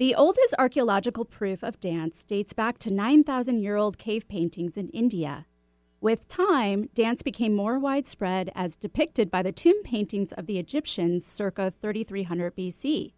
[0.00, 4.88] The oldest archaeological proof of dance dates back to 9,000 year old cave paintings in
[4.94, 5.44] India.
[6.00, 11.26] With time, dance became more widespread as depicted by the tomb paintings of the Egyptians
[11.26, 13.12] circa 3300 BC.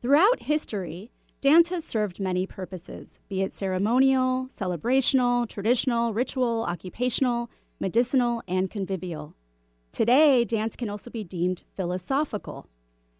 [0.00, 8.44] Throughout history, dance has served many purposes, be it ceremonial, celebrational, traditional, ritual, occupational, medicinal,
[8.46, 9.34] and convivial.
[9.90, 12.68] Today, dance can also be deemed philosophical.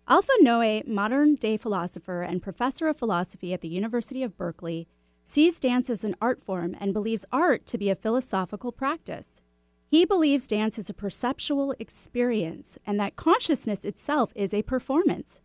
[0.09, 4.88] Alva Noe, modern day philosopher and professor of philosophy at the University of Berkeley,
[5.24, 9.43] sees dance as an art form and believes art to be a philosophical practice.
[9.87, 15.40] He believes dance is a perceptual experience and that consciousness itself is a performance.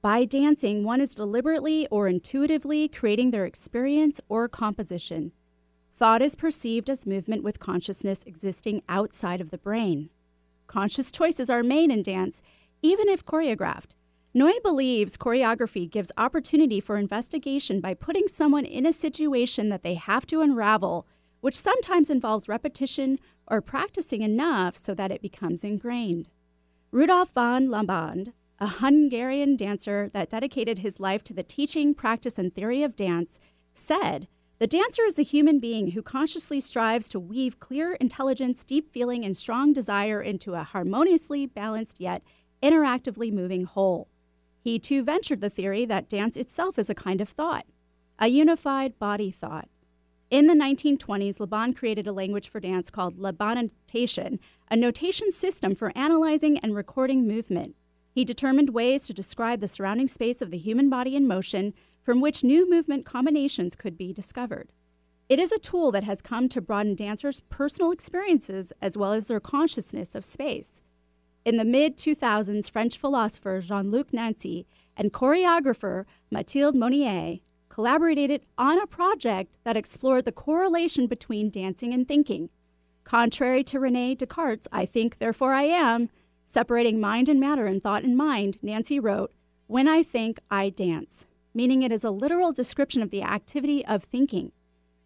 [0.00, 5.32] By dancing, one is deliberately or intuitively creating their experience or composition.
[5.94, 10.08] Thought is perceived as movement with consciousness existing outside of the brain.
[10.66, 12.40] Conscious choices are made in dance
[12.82, 13.94] even if choreographed.
[14.34, 19.94] Noe believes choreography gives opportunity for investigation by putting someone in a situation that they
[19.94, 21.06] have to unravel,
[21.40, 26.30] which sometimes involves repetition or practicing enough so that it becomes ingrained.
[26.90, 32.54] Rudolf von Laban, a Hungarian dancer that dedicated his life to the teaching, practice, and
[32.54, 33.38] theory of dance,
[33.74, 34.28] said,
[34.60, 39.24] The dancer is a human being who consciously strives to weave clear intelligence, deep feeling,
[39.24, 42.22] and strong desire into a harmoniously balanced yet
[42.62, 44.08] interactively moving whole.
[44.60, 47.66] He too ventured the theory that dance itself is a kind of thought,
[48.18, 49.68] a unified body thought.
[50.30, 54.38] In the 1920s, Laban created a language for dance called Labanotation,
[54.70, 57.76] a notation system for analyzing and recording movement.
[58.14, 62.20] He determined ways to describe the surrounding space of the human body in motion from
[62.20, 64.70] which new movement combinations could be discovered.
[65.28, 69.28] It is a tool that has come to broaden dancers' personal experiences as well as
[69.28, 70.82] their consciousness of space.
[71.44, 74.66] In the mid 2000s, French philosopher Jean Luc Nancy
[74.96, 77.38] and choreographer Mathilde Monnier
[77.68, 82.50] collaborated on a project that explored the correlation between dancing and thinking.
[83.02, 86.10] Contrary to Rene Descartes' I think, therefore I am,
[86.44, 89.32] separating mind and matter and thought and mind, Nancy wrote,
[89.66, 94.04] When I think, I dance, meaning it is a literal description of the activity of
[94.04, 94.52] thinking.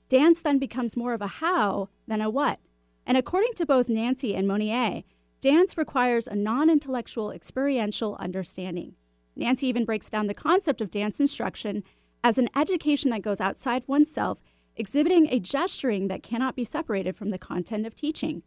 [0.08, 2.58] Dance then becomes more of a how than a what.
[3.06, 5.04] And according to both Nancy and Monnier,
[5.40, 8.94] Dance requires a non intellectual experiential understanding.
[9.36, 11.84] Nancy even breaks down the concept of dance instruction
[12.24, 14.40] as an education that goes outside oneself,
[14.76, 18.42] exhibiting a gesturing that cannot be separated from the content of teaching.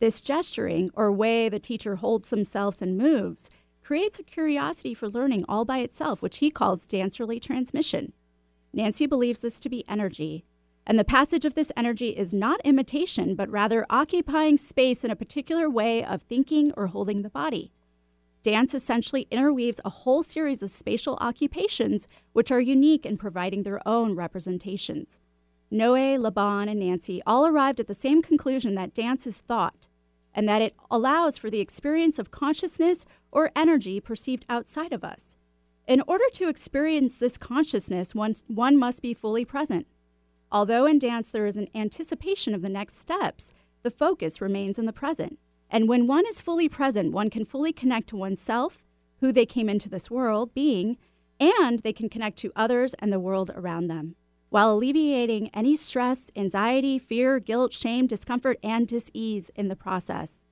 [0.00, 3.48] This gesturing, or way the teacher holds themselves and moves,
[3.82, 8.12] creates a curiosity for learning all by itself, which he calls dancerly transmission.
[8.72, 10.44] Nancy believes this to be energy,
[10.86, 15.16] and the passage of this energy is not imitation, but rather occupying space in a
[15.16, 17.72] particular way of thinking or holding the body.
[18.42, 23.86] Dance essentially interweaves a whole series of spatial occupations which are unique in providing their
[23.86, 25.20] own representations.
[25.70, 29.88] Noe, Laban, and Nancy all arrived at the same conclusion that dance is thought,
[30.34, 35.36] and that it allows for the experience of consciousness or energy perceived outside of us.
[35.86, 39.86] In order to experience this consciousness, one, one must be fully present.
[40.52, 44.84] Although in dance there is an anticipation of the next steps, the focus remains in
[44.84, 45.38] the present.
[45.70, 48.84] And when one is fully present, one can fully connect to oneself,
[49.20, 50.98] who they came into this world being,
[51.40, 54.14] and they can connect to others and the world around them,
[54.50, 60.44] while alleviating any stress, anxiety, fear, guilt, shame, discomfort, and dis-ease in the process.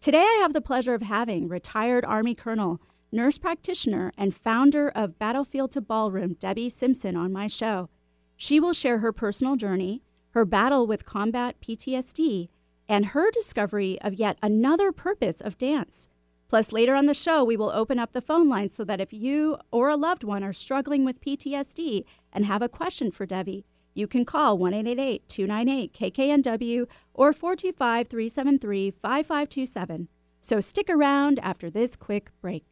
[0.00, 2.80] Today, I have the pleasure of having retired Army Colonel,
[3.10, 7.88] nurse practitioner, and founder of Battlefield to Ballroom, Debbie Simpson, on my show.
[8.36, 12.48] She will share her personal journey, her battle with combat PTSD,
[12.88, 16.08] and her discovery of yet another purpose of dance.
[16.48, 19.12] Plus, later on the show, we will open up the phone line so that if
[19.12, 23.64] you or a loved one are struggling with PTSD and have a question for Debbie,
[23.94, 30.08] you can call 1 298 KKNW or 425 373 5527.
[30.40, 32.71] So stick around after this quick break.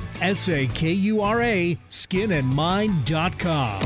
[0.01, 0.21] sakuraskinandmind.com.
[0.21, 3.83] S A K U R A, skinandmind.com.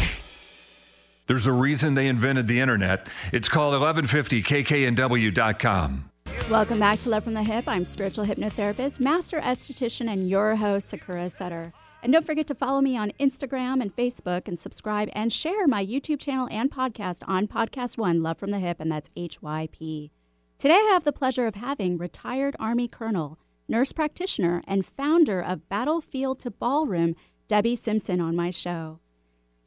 [1.27, 3.07] There's a reason they invented the internet.
[3.33, 6.11] It's called 1150kknw.com.
[6.51, 7.63] Welcome back to Love from the Hyp.
[7.67, 11.73] I'm spiritual hypnotherapist, master esthetician, and your host, Sakura Sutter.
[12.03, 15.83] And don't forget to follow me on Instagram and Facebook and subscribe and share my
[15.83, 20.11] YouTube channel and podcast on Podcast One, Love from the Hyp, and that's HYP.
[20.59, 25.67] Today I have the pleasure of having retired Army Colonel, nurse practitioner, and founder of
[25.69, 27.15] Battlefield to Ballroom,
[27.47, 28.99] Debbie Simpson, on my show.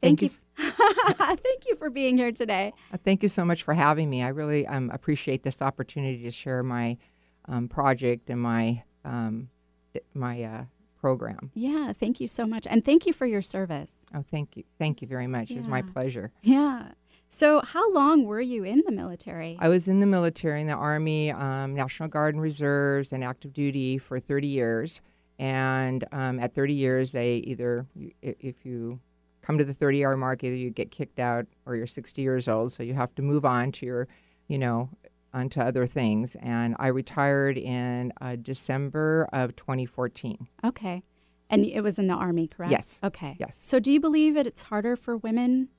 [0.01, 0.29] Thank, you.
[0.57, 2.73] Thank you for being here today.
[2.93, 4.23] Uh, thank you so much for having me.
[4.23, 6.97] I really um, appreciate this opportunity to share my
[7.45, 9.49] um, project and my um,
[10.13, 10.63] my uh,
[10.99, 11.51] program.
[11.53, 13.91] Yeah, thank you so much, and thank you for your service.
[14.13, 15.51] Oh, thank you, thank you very much.
[15.51, 16.31] It was my pleasure.
[16.41, 16.89] Yeah.
[17.31, 19.55] So, how long were you in the military?
[19.59, 23.53] I was in the military, in the Army, um, National Guard and Reserves, and active
[23.53, 25.01] duty for 30 years.
[25.37, 27.85] And um, at 30 years, they either,
[28.21, 28.99] if you
[29.41, 32.47] come to the 30 hour mark, either you get kicked out or you're 60 years
[32.47, 32.73] old.
[32.73, 34.07] So you have to move on to your,
[34.47, 34.89] you know,
[35.31, 36.35] onto other things.
[36.41, 40.47] And I retired in uh, December of 2014.
[40.65, 41.03] Okay.
[41.49, 42.71] And it was in the Army, correct?
[42.71, 42.99] Yes.
[43.03, 43.35] Okay.
[43.39, 43.55] Yes.
[43.55, 45.69] So, do you believe that it's harder for women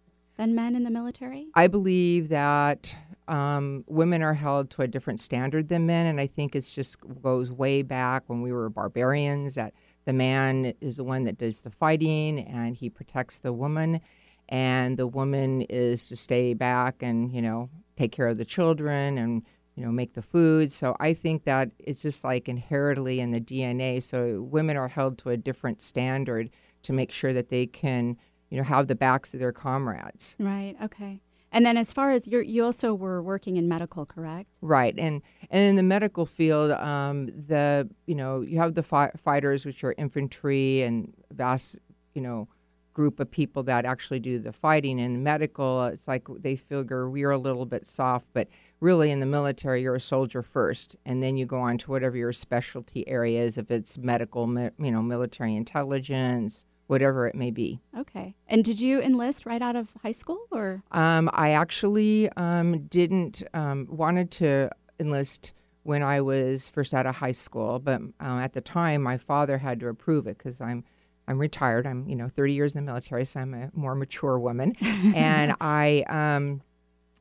[0.41, 1.49] than men in the military?
[1.55, 2.97] I believe that
[3.29, 6.97] um, women are held to a different standard than men, and I think it just
[7.21, 9.57] goes way back when we were barbarians.
[9.57, 9.75] That
[10.07, 14.01] the man is the one that does the fighting, and he protects the woman,
[14.49, 19.19] and the woman is to stay back and you know take care of the children
[19.19, 19.43] and
[19.75, 20.73] you know make the food.
[20.73, 24.03] So I think that it's just like inherently in the DNA.
[24.03, 26.49] So women are held to a different standard
[26.83, 28.17] to make sure that they can
[28.51, 30.37] you know have the backs of their comrades.
[30.39, 30.77] Right.
[30.83, 31.21] Okay.
[31.53, 34.49] And then, as far as you, you also were working in medical, correct?
[34.61, 35.21] Right, and
[35.51, 39.83] and in the medical field, um, the you know you have the fi- fighters, which
[39.83, 41.77] are infantry, and vast
[42.15, 42.49] you know
[42.93, 44.99] group of people that actually do the fighting.
[45.01, 48.47] In medical, it's like they figure we're a little bit soft, but
[48.79, 52.17] really in the military, you're a soldier first, and then you go on to whatever
[52.17, 57.53] your specialty area is, if it's medical, mi- you know, military intelligence, whatever it may
[57.53, 57.81] be.
[57.97, 58.35] Okay.
[58.49, 60.83] And did you enlist right out of high school, or?
[60.91, 65.53] Um, I actually um, didn't um, wanted to enlist
[65.85, 69.59] when I was first out of high school, but uh, at the time my father
[69.59, 70.83] had to approve it because I'm
[71.29, 71.87] I'm retired.
[71.87, 75.55] I'm you know 30 years in the military, so I'm a more mature woman, and
[75.61, 76.61] I um,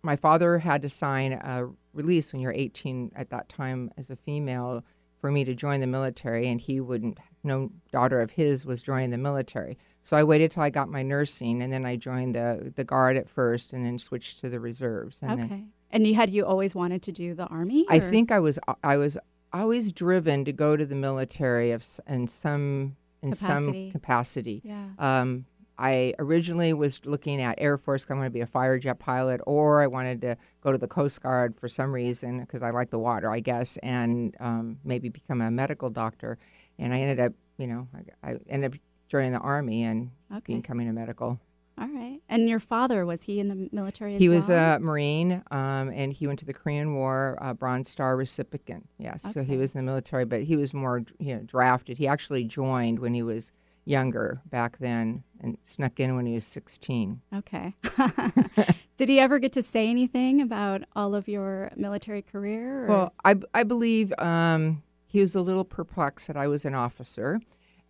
[0.01, 4.16] my father had to sign a release when you're 18 at that time as a
[4.16, 4.83] female
[5.21, 7.19] for me to join the military, and he wouldn't.
[7.44, 11.03] No daughter of his was joining the military, so I waited till I got my
[11.03, 14.59] nursing, and then I joined the the guard at first, and then switched to the
[14.59, 15.19] reserves.
[15.21, 15.47] And okay.
[15.47, 17.86] then and you had you always wanted to do the army?
[17.89, 19.18] I think I was I was
[19.51, 23.88] always driven to go to the military of, in some in Capacity.
[23.88, 24.62] some capacity.
[24.63, 24.89] Yeah.
[24.97, 25.45] Um,
[25.77, 28.06] I originally was looking at Air Force.
[28.09, 30.88] I wanted to be a fighter jet pilot, or I wanted to go to the
[30.88, 35.07] Coast Guard for some reason because I like the water, I guess, and um, maybe
[35.07, 36.38] become a medical doctor.
[36.79, 37.87] And I ended up, you know,
[38.23, 40.55] I, I ended up joining the Army and Okay.
[40.55, 41.39] becoming a medical.
[41.77, 42.19] All right.
[42.27, 44.21] And your father was he in the military as well?
[44.23, 48.18] He was a Marine, um, and he went to the Korean War, uh, Bronze Star
[48.18, 48.89] recipient.
[48.97, 51.97] Yes, so he was in the military, but he was more, you know, drafted.
[51.97, 53.54] He actually joined when he was
[53.85, 57.21] younger back then, and snuck in when he was 16.
[57.33, 57.73] Okay.
[58.97, 62.83] Did he ever get to say anything about all of your military career?
[62.83, 62.87] Or?
[62.87, 67.42] Well, I, I believe um, he was a little perplexed that I was an officer,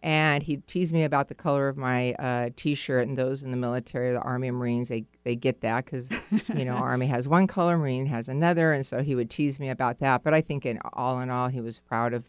[0.01, 3.05] and he teased me about the color of my uh, T-shirt.
[3.07, 6.09] And those in the military, the Army and Marines, they they get that because
[6.55, 9.69] you know Army has one color, Marine has another, and so he would tease me
[9.69, 10.23] about that.
[10.23, 12.25] But I think in all in all, he was proud of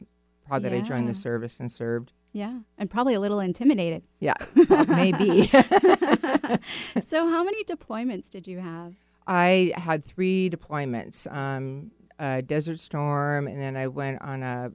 [0.46, 2.12] proud that I joined the service and served.
[2.32, 4.02] yeah, and probably a little intimidated.
[4.18, 4.34] Yeah,
[4.88, 5.46] maybe.
[7.00, 8.94] so, how many deployments did you have?
[9.28, 14.70] I had three deployments, um, a Desert Storm, and then I went on a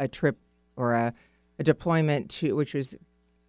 [0.00, 0.36] a trip
[0.76, 1.12] or a,
[1.58, 2.94] a deployment to which was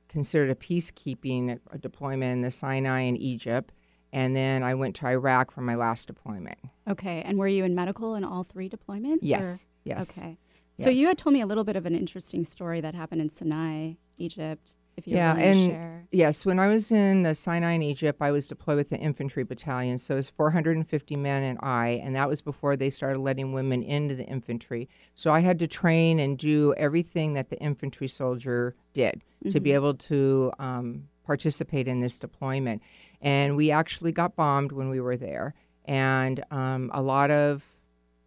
[0.08, 3.74] considered a peacekeeping deployment in the Sinai in Egypt,
[4.14, 6.58] and then I went to Iraq for my last deployment.
[6.88, 9.24] Okay, and were you in medical in all three deployments?
[9.24, 10.18] or- Yes, yes.
[10.18, 10.38] Okay.
[10.80, 13.30] So you had told me a little bit of an interesting story that happened in
[13.30, 14.76] Sinai, Egypt.
[14.98, 16.08] If you're Yeah, and share.
[16.12, 19.44] yes, when I was in the Sinai in Egypt, I was deployed with the infantry
[19.44, 20.00] battalion.
[20.00, 23.84] So it was 450 men and I, and that was before they started letting women
[23.84, 24.90] into the infantry.
[25.14, 29.72] So I had to train and do everything that the infantry soldier did to be
[29.72, 32.82] able to um, participate in this deployment.
[33.22, 35.54] And we actually got bombed when we were there,
[35.86, 37.64] and um, a lot of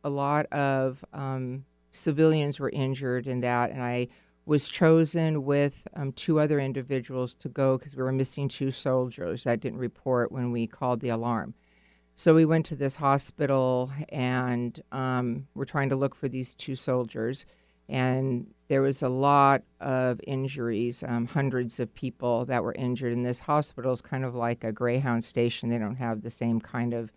[0.03, 4.09] a lot of um, civilians were injured in that, and I
[4.51, 9.45] was chosen with um, two other individuals to go because we were missing two soldiers
[9.45, 11.55] that didn't report when we called the alarm.
[12.17, 16.75] So we went to this hospital and um, we're trying to look for these two
[16.75, 17.47] soldiers.
[17.89, 23.13] And there was a lot of injuries, um, hundreds of people that were injured.
[23.13, 25.69] And this hospital is kind of like a Greyhound station.
[25.69, 27.13] They don't have the same kind of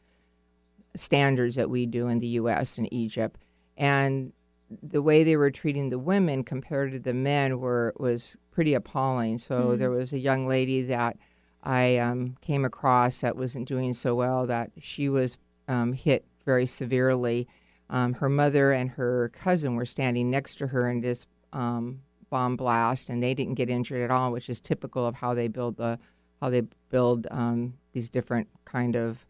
[0.95, 2.77] standards that we do in the U.S.
[2.77, 3.39] and Egypt.
[3.75, 4.33] And
[4.81, 9.37] the way they were treating the women compared to the men were was pretty appalling.
[9.37, 11.17] So there was a young lady that
[11.63, 14.45] I um, came across that wasn't doing so well.
[14.47, 15.37] That she was
[15.67, 17.47] um, hit very severely.
[17.89, 22.55] Um, her mother and her cousin were standing next to her in this um, bomb
[22.55, 25.77] blast, and they didn't get injured at all, which is typical of how they build
[25.77, 25.99] the
[26.41, 29.25] how they build um, these different kind of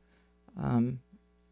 [0.62, 1.00] um,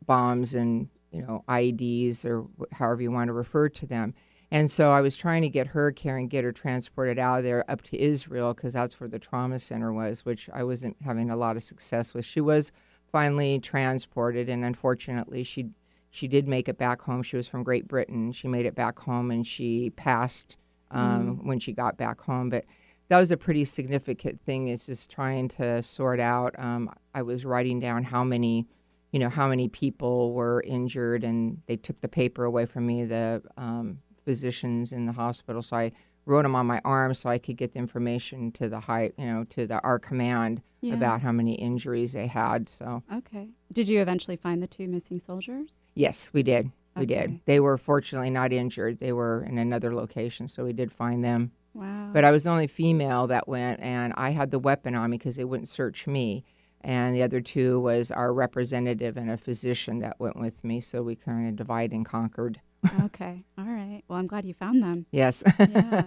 [0.05, 4.13] bombs and you know IEDs or however you want to refer to them.
[4.53, 7.43] And so I was trying to get her care and get her transported out of
[7.45, 11.29] there up to Israel because that's where the trauma center was, which I wasn't having
[11.29, 12.25] a lot of success with.
[12.25, 12.73] She was
[13.11, 15.69] finally transported, and unfortunately, she
[16.09, 17.23] she did make it back home.
[17.23, 18.33] She was from Great Britain.
[18.33, 20.57] She made it back home, and she passed
[20.91, 22.49] um, when she got back home.
[22.49, 22.65] But
[23.07, 24.67] that was a pretty significant thing.
[24.67, 26.53] Is just trying to sort out.
[26.57, 28.67] Um, I was writing down how many
[29.11, 33.03] you know how many people were injured and they took the paper away from me
[33.05, 35.91] the um, physicians in the hospital so i
[36.25, 39.25] wrote them on my arm so i could get the information to the high you
[39.25, 40.93] know to the our command Yeah.
[40.93, 43.49] about how many injuries they had so Okay.
[43.71, 45.71] Did you eventually find the two missing soldiers?
[45.95, 47.15] yes we did we Okay.
[47.27, 51.23] did they were fortunately not injured they were in another location so we did find
[51.23, 52.09] them Wow.
[52.11, 55.17] But I was the only female that went, and I had the weapon on me
[55.17, 56.43] because they wouldn't search me.
[56.83, 60.81] And the other two was our representative and a physician that went with me.
[60.81, 62.59] So we kind of divide and conquered.
[63.03, 63.43] okay.
[63.57, 64.01] All right.
[64.07, 65.05] Well, I'm glad you found them.
[65.11, 65.43] Yes.
[65.59, 66.03] Yeah.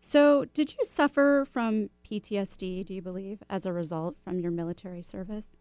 [0.00, 5.02] so, did you suffer from PTSD, do you believe, as a result from your military
[5.02, 5.56] service?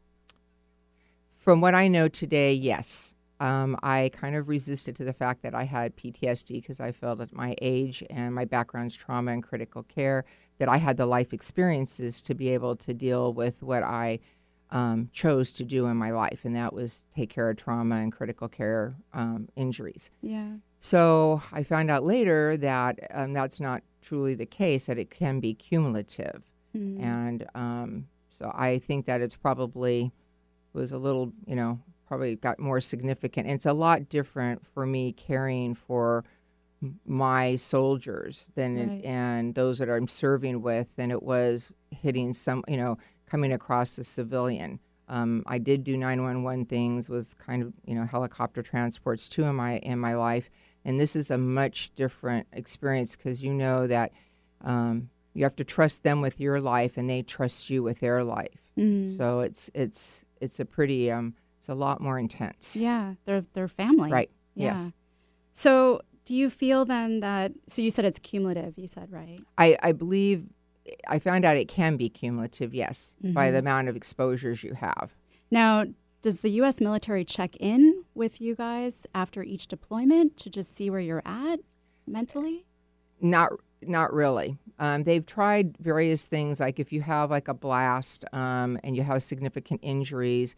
[1.38, 3.16] From what I know today, yes.
[3.40, 7.22] Um, I kind of resisted to the fact that I had PTSD because I felt
[7.22, 10.26] at my age and my background's trauma and critical care
[10.58, 14.20] that I had the life experiences to be able to deal with what I
[14.72, 18.12] um, chose to do in my life, and that was take care of trauma and
[18.12, 20.12] critical care um, injuries.
[20.22, 20.54] Yeah.
[20.80, 25.40] So I found out later that um, that's not truly the case, that it can
[25.40, 26.46] be cumulative.
[26.76, 27.02] Mm.
[27.02, 30.12] And um, so I think that it's probably
[30.74, 33.48] was a little, you know, probably got more significant.
[33.48, 36.24] And it's a lot different for me caring for
[37.06, 42.64] my soldiers than it, and those that I'm serving with than it was hitting some,
[42.68, 42.98] you know,
[43.30, 44.80] coming across a civilian.
[45.10, 49.56] Um, I did do 911 things, was kind of, you know, helicopter transports too in
[49.56, 50.50] my in my life,
[50.84, 54.12] and this is a much different experience because you know that
[54.62, 58.24] um, you have to trust them with your life, and they trust you with their
[58.24, 58.72] life.
[58.78, 59.16] Mm.
[59.16, 61.36] So it's it's it's a pretty um,
[61.68, 62.78] it's a lot more intense.
[62.78, 63.16] Yeah.
[63.26, 64.10] They're, they're family.
[64.10, 64.30] Right.
[64.56, 64.78] Yeah.
[64.78, 64.94] Yes.
[65.52, 69.40] So, do you feel then that, so you said it's cumulative, you said, right?
[69.58, 70.46] I, I believe
[71.08, 73.54] I found out it can be cumulative, yes, by Mm-hmm.
[73.54, 75.14] the amount of exposures you have.
[75.52, 75.86] Now,
[76.22, 76.82] does the U.S.
[76.82, 81.60] military check in with you guys after each deployment to just see where you're at
[82.06, 82.66] mentally?
[83.22, 83.52] Not
[83.82, 84.58] not really.
[84.80, 89.04] Um, they've tried various things, like if you have like a blast um, and you
[89.04, 90.56] have significant injuries,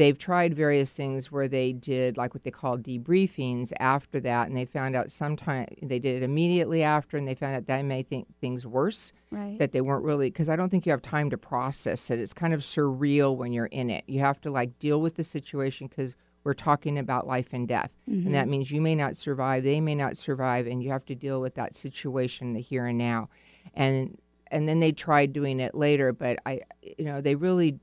[0.00, 4.56] they've tried various things where they did like what they call debriefings after that, and
[4.56, 8.02] they found out sometime they did it immediately after, and they found out that may
[8.02, 9.12] think things worse.
[9.32, 9.60] Right.
[9.60, 12.18] that they weren't really because I don't think you have time to process it.
[12.18, 14.02] It's kind of surreal when you're in it.
[14.08, 17.94] You have to like deal with the situation because we're talking about life and death,
[18.06, 18.50] and that mm-hmm.
[18.50, 21.54] means you may not survive, they may not survive, and you have to deal with
[21.56, 23.28] that situation, the here and now,
[23.74, 24.18] and
[24.50, 27.78] and then they tried doing it later, but I, you know, they really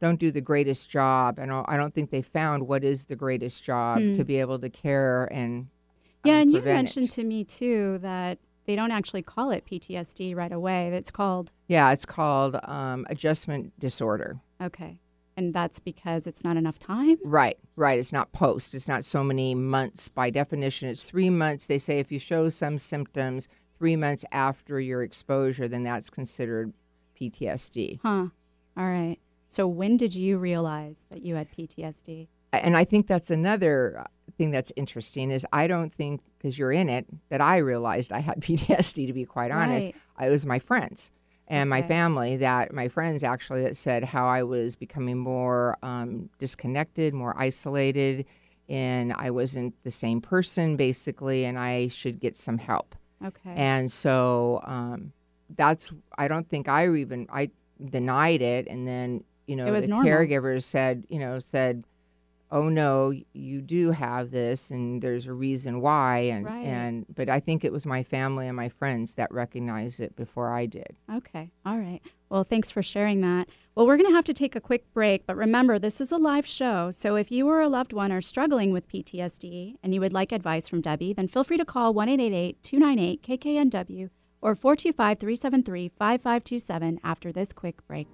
[0.00, 3.64] don't do the greatest job, and I don't think they found what is the greatest
[3.64, 5.68] job to be able to care and
[6.24, 7.10] yeah, um, and you mentioned it.
[7.12, 10.88] to me too that they don't actually call it PTSD right away.
[10.88, 14.40] It's called, yeah, it's called um, adjustment disorder.
[14.62, 15.00] okay.
[15.36, 17.16] And that's because it's not enough time?
[17.24, 17.96] Right, right.
[17.96, 18.74] It's not post.
[18.74, 20.08] It's not so many months.
[20.08, 21.66] By definition, it's three months.
[21.68, 26.72] They say if you show some symptoms three months after your exposure, then that's considered
[27.18, 28.00] PTSD.
[28.02, 28.26] Huh.
[28.76, 29.18] All right.
[29.48, 32.28] So when did you realize that you had PTSD?
[32.52, 34.04] And I think that's another uh,
[34.36, 38.20] thing that's interesting is I don't think because you're in it that I realized I
[38.20, 39.06] had PTSD.
[39.06, 40.26] To be quite honest, Right.
[40.28, 41.10] it was my friends
[41.46, 41.88] and my Okay.
[41.88, 47.34] family that my friends actually that said how I was becoming more um, disconnected, more
[47.38, 48.26] isolated,
[48.68, 52.94] and I wasn't the same person basically, and I should get some help.
[53.24, 53.52] Okay.
[53.54, 55.12] And so um,
[55.56, 57.50] that's I don't think I even I
[57.82, 60.08] denied it, and then you know the normal.
[60.08, 61.84] caregivers said you know said,
[62.50, 66.64] "Oh no, you do have this, and there's a reason why." And Right.
[66.66, 70.52] and but I think it was my family and my friends that recognized it before
[70.52, 70.96] I did.
[71.12, 71.50] Okay.
[71.66, 72.00] All right.
[72.28, 73.48] Well, thanks for sharing that.
[73.74, 76.18] Well, we're going to have to take a quick break, but remember, this is a
[76.18, 76.90] live show.
[76.90, 80.30] So if you or a loved one are struggling with PTSD and you would like
[80.32, 84.10] advice from Debbie, then feel free to call 1 298 KKNW
[84.42, 88.08] or 425 373 5527 after this quick break.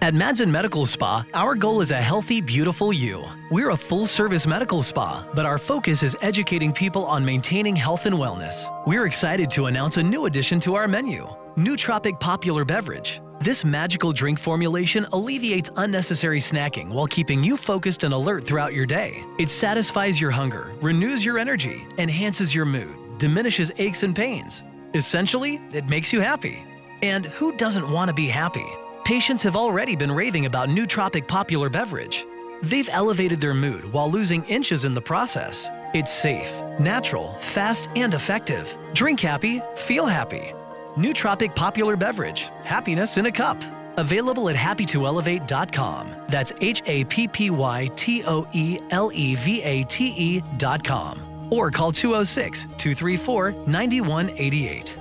[0.00, 3.24] At Madsen Medical Spa, our goal is a healthy, beautiful you.
[3.50, 8.06] We're a full service medical spa, but our focus is educating people on maintaining health
[8.06, 8.70] and wellness.
[8.86, 11.26] We're excited to announce a new addition to our menu
[11.56, 13.20] Nootropic Popular Beverage.
[13.40, 18.86] This magical drink formulation alleviates unnecessary snacking while keeping you focused and alert throughout your
[18.86, 19.24] day.
[19.40, 24.62] It satisfies your hunger, renews your energy, enhances your mood, diminishes aches and pains.
[24.94, 26.64] Essentially, it makes you happy.
[27.02, 28.66] And who doesn't want to be happy?
[29.08, 32.26] Patients have already been raving about Nootropic Popular Beverage.
[32.62, 35.66] They've elevated their mood while losing inches in the process.
[35.94, 38.76] It's safe, natural, fast, and effective.
[38.92, 40.52] Drink happy, feel happy.
[40.94, 42.50] Nootropic Popular Beverage.
[42.64, 43.56] Happiness in a cup.
[43.96, 46.14] Available at happytoelevate.com.
[46.28, 51.48] That's H A P P Y T O E L E V A T E.com.
[51.50, 54.98] Or call 206 234 9188.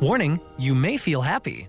[0.00, 1.68] Warning, you may feel happy.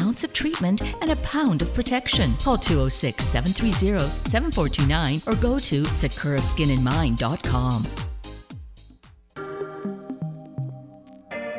[0.01, 2.33] ounce of treatment and a pound of protection.
[2.35, 7.87] Call 206 730 7429 or go to sakuraskinandmind.com.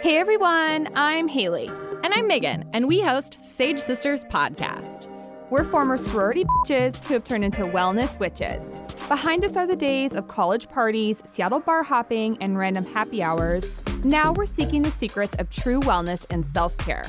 [0.02, 1.70] Hey everyone, I'm Haley.
[2.02, 5.11] And I'm Megan, and we host Sage Sisters Podcast.
[5.52, 8.64] We're former sorority bitches who have turned into wellness witches.
[9.06, 13.70] Behind us are the days of college parties, Seattle bar hopping, and random happy hours.
[14.02, 17.02] Now we're seeking the secrets of true wellness and self care.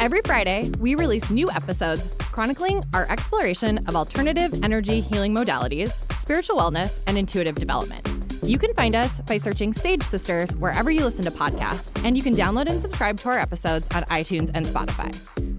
[0.00, 6.56] Every Friday, we release new episodes chronicling our exploration of alternative energy healing modalities, spiritual
[6.56, 8.08] wellness, and intuitive development.
[8.42, 12.22] You can find us by searching Sage Sisters wherever you listen to podcasts, and you
[12.22, 15.14] can download and subscribe to our episodes on iTunes and Spotify.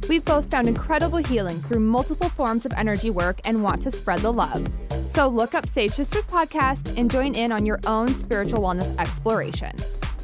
[0.10, 4.20] We've both found incredible healing through multiple forms of energy work and want to spread
[4.20, 4.68] the love.
[5.08, 9.76] So look up Sage Sisters Podcast and join in on your own spiritual wellness exploration.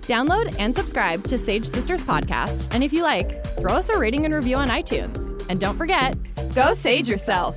[0.02, 4.26] Download and subscribe to Sage Sisters Podcast, and if you like, throw us a rating
[4.26, 5.46] and review on iTunes.
[5.50, 6.16] And don't forget,
[6.58, 7.56] Go sage yourself!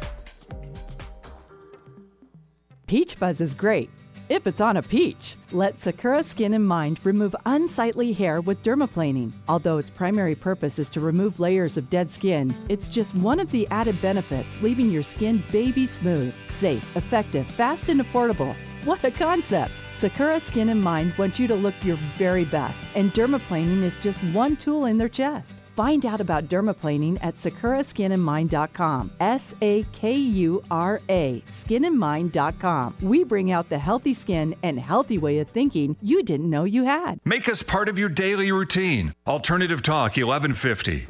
[2.86, 3.88] Peach fuzz is great
[4.30, 5.34] if it's on a peach.
[5.50, 9.32] Let Sakura Skin and Mind remove unsightly hair with dermaplaning.
[9.48, 13.50] Although its primary purpose is to remove layers of dead skin, it's just one of
[13.50, 18.54] the added benefits, leaving your skin baby smooth, safe, effective, fast, and affordable.
[18.84, 19.72] What a concept!
[19.90, 24.22] Sakura Skin and Mind wants you to look your very best, and dermaplaning is just
[24.32, 25.58] one tool in their chest.
[25.80, 29.12] Find out about dermaplaning at sakuraskinandmind.com.
[29.18, 32.96] S A K U R A, skinandmind.com.
[33.00, 36.84] We bring out the healthy skin and healthy way of thinking you didn't know you
[36.84, 37.18] had.
[37.24, 39.14] Make us part of your daily routine.
[39.26, 41.06] Alternative Talk 1150.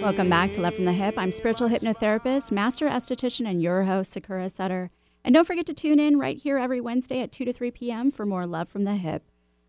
[0.00, 1.14] Welcome back to Love from the Hyp.
[1.16, 4.92] I'm spiritual hypnotherapist, master esthetician, and your host, Sakura Sutter.
[5.24, 8.12] And don't forget to tune in right here every Wednesday at 2 to 3 p.m.
[8.12, 9.22] for more Love from the Hyp.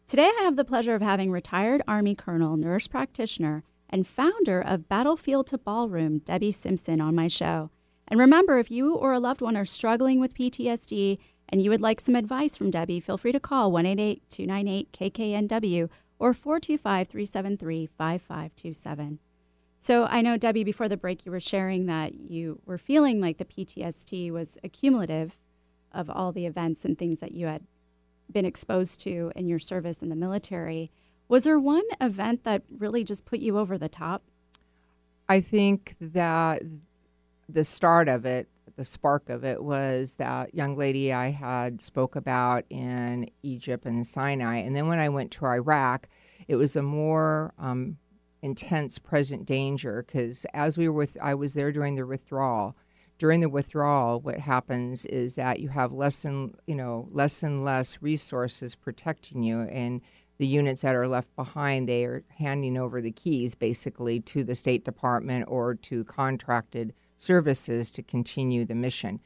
[0.06, 3.64] Today, I have the pleasure of having retired Army Colonel, nurse practitioner,
[3.94, 7.70] and founder of Battlefield to Ballroom, Debbie Simpson, on my show.
[8.08, 11.80] And remember, if you or a loved one are struggling with PTSD and you would
[11.80, 17.86] like some advice from Debbie, feel free to call 188 298 KKNW or 425 373
[17.86, 19.20] 5527.
[19.80, 23.38] So I know, Debbie, before the break, you were sharing that you were feeling like
[23.38, 25.38] the PTSD was accumulative
[25.92, 27.62] of all the events and things that you had
[28.32, 30.90] been exposed to in your service in the military.
[31.34, 34.22] Was there one event that really just put you over the top?
[35.28, 36.62] I think that
[37.50, 42.16] the start of it, the spark of it, was that young lady I had spoke
[42.16, 46.08] about in Egypt and Sinai, and then when I went to Iraq,
[46.48, 47.98] it was a more um,
[48.44, 52.78] intense present danger because as we were with, I was there during the withdrawal.
[53.18, 57.64] During the withdrawal, what happens is that you have less and you know less and
[57.64, 60.02] less resources protecting you, and
[60.38, 64.56] the units that are left behind, they are handing over the keys basically to the
[64.56, 69.20] State Department or to contracted services to continue the mission.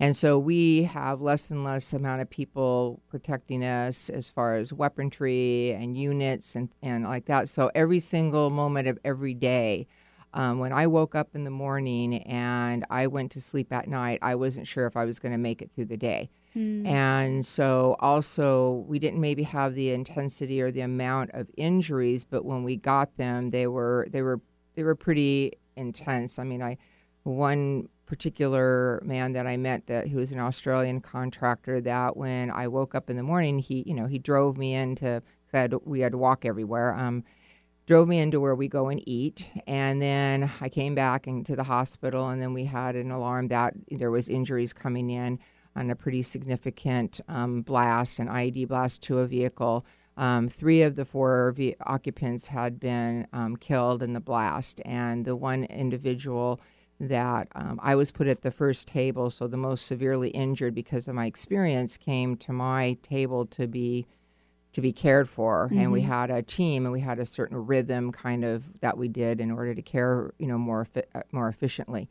[0.00, 4.72] And so we have less and less amount of people protecting us as far as
[4.72, 7.48] weaponry and units and, and like that.
[7.48, 9.86] So every single moment of every day,
[10.34, 14.18] um, when I woke up in the morning and I went to sleep at night,
[14.22, 16.30] I wasn't sure if I was going to make it through the day.
[16.56, 16.86] Mm.
[16.86, 22.44] And so also we didn't maybe have the intensity or the amount of injuries, but
[22.44, 24.40] when we got them, they were they were
[24.74, 26.38] they were pretty intense.
[26.38, 26.78] I mean, I
[27.22, 32.68] one particular man that I met that he was an Australian contractor that when I
[32.68, 36.12] woke up in the morning, he you know he drove me into said we had
[36.12, 36.94] to walk everywhere.
[36.94, 37.24] Um,
[37.86, 41.64] drove me into where we go and eat, and then I came back into the
[41.64, 45.38] hospital, and then we had an alarm that there was injuries coming in
[45.74, 49.84] on a pretty significant um, blast, an IED blast to a vehicle.
[50.16, 55.24] Um, three of the four v- occupants had been um, killed in the blast, and
[55.24, 56.60] the one individual
[57.00, 61.08] that um, I was put at the first table, so the most severely injured because
[61.08, 64.06] of my experience came to my table to be
[64.72, 65.78] to be cared for, mm-hmm.
[65.78, 66.10] and we mm-hmm.
[66.10, 69.50] had a team and we had a certain rhythm kind of that we did in
[69.50, 72.08] order to care, you know, more uh, more efficiently.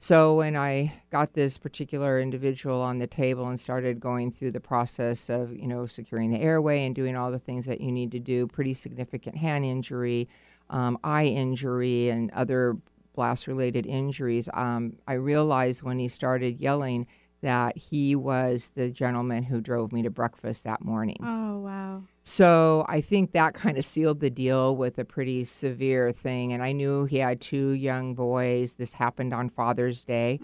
[0.00, 4.60] So when I got this particular individual on the table and started going through the
[4.60, 8.12] process of, you know, securing the airway and doing all the things that you need
[8.12, 10.28] to do, pretty significant hand injury,
[10.70, 12.76] um, eye injury, and other
[13.14, 17.08] blast-related injuries, um, I realized when he started yelling
[17.40, 21.18] that he was the gentleman who drove me to breakfast that morning.
[21.22, 22.04] Oh, wow.
[22.28, 26.52] So I think that kind of sealed the deal with a pretty severe thing.
[26.52, 28.74] And I knew he had two young boys.
[28.74, 30.38] This happened on Father's Day.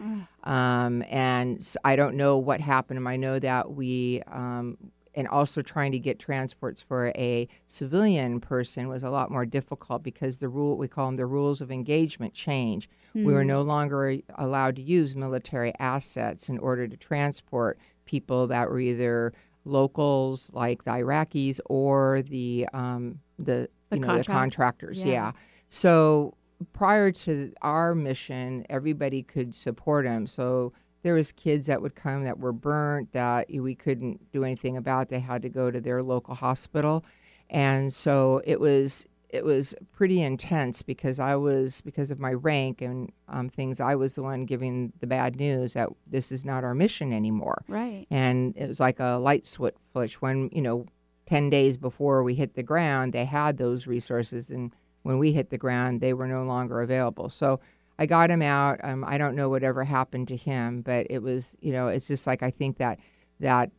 [0.44, 3.06] Um, and I don't know what happened.
[3.06, 4.78] I know that we um,
[5.14, 10.02] and also trying to get transports for a civilian person was a lot more difficult
[10.02, 12.88] because the rule we call them the rules of engagement change.
[13.14, 13.26] Mm.
[13.26, 13.48] We were hmm.
[13.48, 19.32] no longer allowed to use military assets in order to transport people that were either
[19.64, 24.26] locals like the Iraqis or the um, the, the you know contract.
[24.26, 24.98] the contractors.
[25.02, 25.06] Yeah.
[25.12, 25.32] yeah.
[25.68, 26.36] So
[26.72, 30.26] prior to our mission, everybody could support them.
[30.26, 30.72] So
[31.02, 35.08] there was kids that would come that were burnt that we couldn't do anything about.
[35.08, 37.04] They had to go to their local hospital,
[37.50, 42.80] and so it was it was pretty intense because I was because of my rank
[42.80, 43.80] and um, things.
[43.80, 47.64] I was the one giving the bad news that this is not our mission anymore.
[47.66, 48.06] Right.
[48.10, 50.86] And it was like a light switch when you know,
[51.26, 55.50] ten days before we hit the ground, they had those resources, and when we hit
[55.50, 57.28] the ground, they were no longer available.
[57.28, 57.58] So
[57.98, 58.78] I got him out.
[58.84, 62.26] Um, I don't know whatever happened to him, but it was, you know, it's just
[62.26, 63.00] like I think that
[63.40, 63.72] that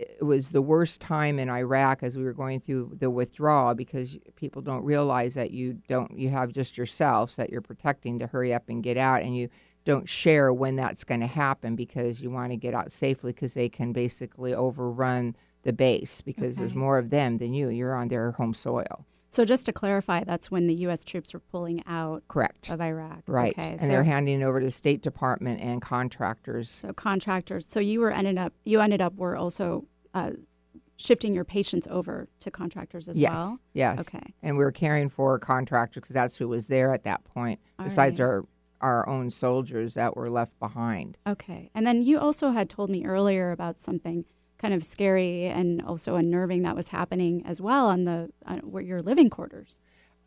[0.00, 4.18] it was the worst time in Iraq as we were going through the withdrawal because
[4.34, 8.54] people don't realize that you don't you have just yourselves that you're protecting to hurry
[8.54, 9.48] up and get out, and you
[9.84, 13.54] don't share when that's going to happen because you want to get out safely because
[13.54, 16.60] they can basically overrun the base because okay.
[16.60, 17.68] there's more of them than you.
[17.68, 19.04] You're on their home soil.
[19.30, 21.04] So just to clarify, that's when the U.S.
[21.04, 23.56] troops were pulling out correct of Iraq, right?
[23.56, 26.68] Okay, and so, they're handing it over to the State Department and contractors.
[26.68, 27.64] So contractors.
[27.66, 30.32] So you were ended up you ended up were also uh,
[30.96, 33.60] shifting your patients over to contractors as yes, well.
[33.72, 34.00] Yes.
[34.00, 34.34] Okay.
[34.42, 37.60] And we were caring for contractors because that's who was there at that point.
[37.78, 38.26] All besides right.
[38.26, 38.44] our
[38.80, 41.18] our own soldiers that were left behind.
[41.26, 41.70] Okay.
[41.74, 44.24] And then you also had told me earlier about something
[44.60, 49.02] kind of scary and also unnerving that was happening as well on the uh, your
[49.02, 49.80] living quarters.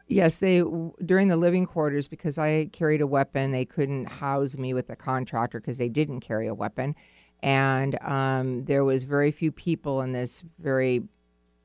[0.08, 0.64] Yes, they
[1.06, 3.52] during the living quarters because I carried a weapon.
[3.52, 6.96] They couldn't house me with the contractor because they didn't carry a weapon,
[7.42, 11.04] and um, there was very few people in this very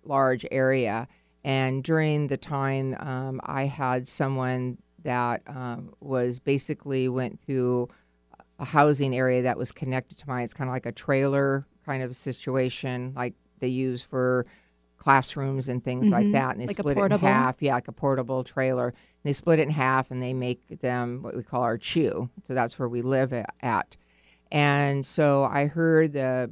[0.04, 1.08] large area.
[1.44, 7.88] And during the time, um, I had someone that um, was basically went through
[8.58, 10.44] a housing area that was connected to mine.
[10.44, 14.44] It's kind of like a trailer kind of situation like they use for
[14.98, 16.32] classrooms and things like Mhm.
[16.32, 17.62] that, and they Like split it in half.
[17.62, 18.92] Yeah, like a portable trailer.
[19.24, 22.28] they split it in half, and they make them what we call our CHU.
[22.46, 23.96] So that's where we live at.
[24.52, 26.50] And so I heard the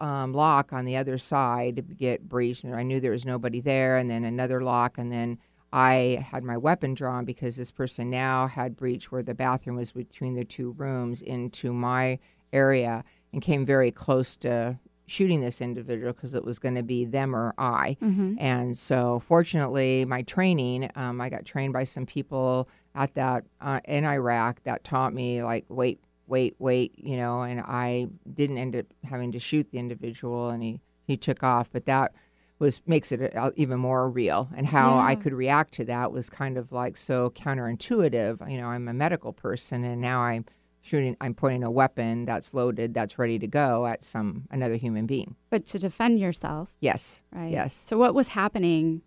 [0.00, 3.96] um, lock on the other side get breached, and I knew there was nobody there.
[3.96, 5.38] And then another lock, and then
[5.72, 9.92] I had my weapon drawn because this person now had breached where the bathroom was
[9.92, 12.18] between the two rooms into my
[12.52, 17.04] area and came very close to shooting this individual because it was going to be
[17.04, 17.96] them or I.
[18.02, 18.36] Mhm.
[18.38, 23.80] And so, fortunately, my training, um, I got trained by some people at that uh,
[23.86, 28.76] in Iraq that taught me like, wait, wait, wait, you know, and I didn't end
[28.76, 31.70] up having to shoot the individual, and he he took off.
[31.72, 32.12] But that
[32.58, 36.28] was makes it uh, even more real, and how I could react to that was
[36.28, 38.50] kind of like so counterintuitive.
[38.50, 40.44] You know, I'm a medical person, and now I'm
[40.88, 45.06] shooting, I'm pointing a weapon that's loaded, that's ready to go at some another human
[45.06, 45.36] being.
[45.50, 47.50] But to defend yourself, Yes, right?
[47.52, 47.74] yes.
[47.74, 49.02] So, what was happening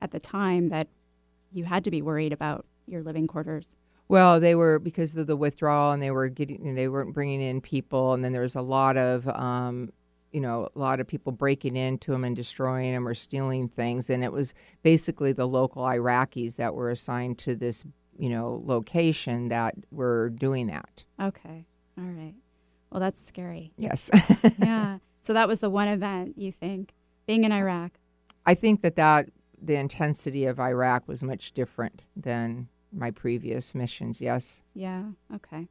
[0.00, 0.88] at the time that
[1.52, 3.76] you had to be worried about your living quarters?
[4.08, 7.60] Well, they were because of the withdrawal, and they were getting, they weren't bringing in
[7.60, 9.90] people, and then there was a lot of, um,
[10.32, 14.10] you know, a lot of people breaking into them and destroying them or stealing things,
[14.10, 14.52] and it was
[14.82, 17.84] basically the local Iraqis that were assigned to this,
[18.20, 21.04] you know, location that we're doing that.
[21.20, 21.64] Okay.
[21.98, 22.34] All right.
[22.92, 23.72] Well, that's scary.
[23.76, 24.10] Yes,
[24.58, 24.98] yeah.
[25.20, 26.92] So that was the one event you think
[27.26, 27.92] being in Iraq.
[28.44, 29.30] I think that that
[29.60, 34.20] the intensity of Iraq was much different than my previous missions.
[34.20, 34.62] Yes.
[34.74, 35.04] Yeah.
[35.34, 35.68] Okay.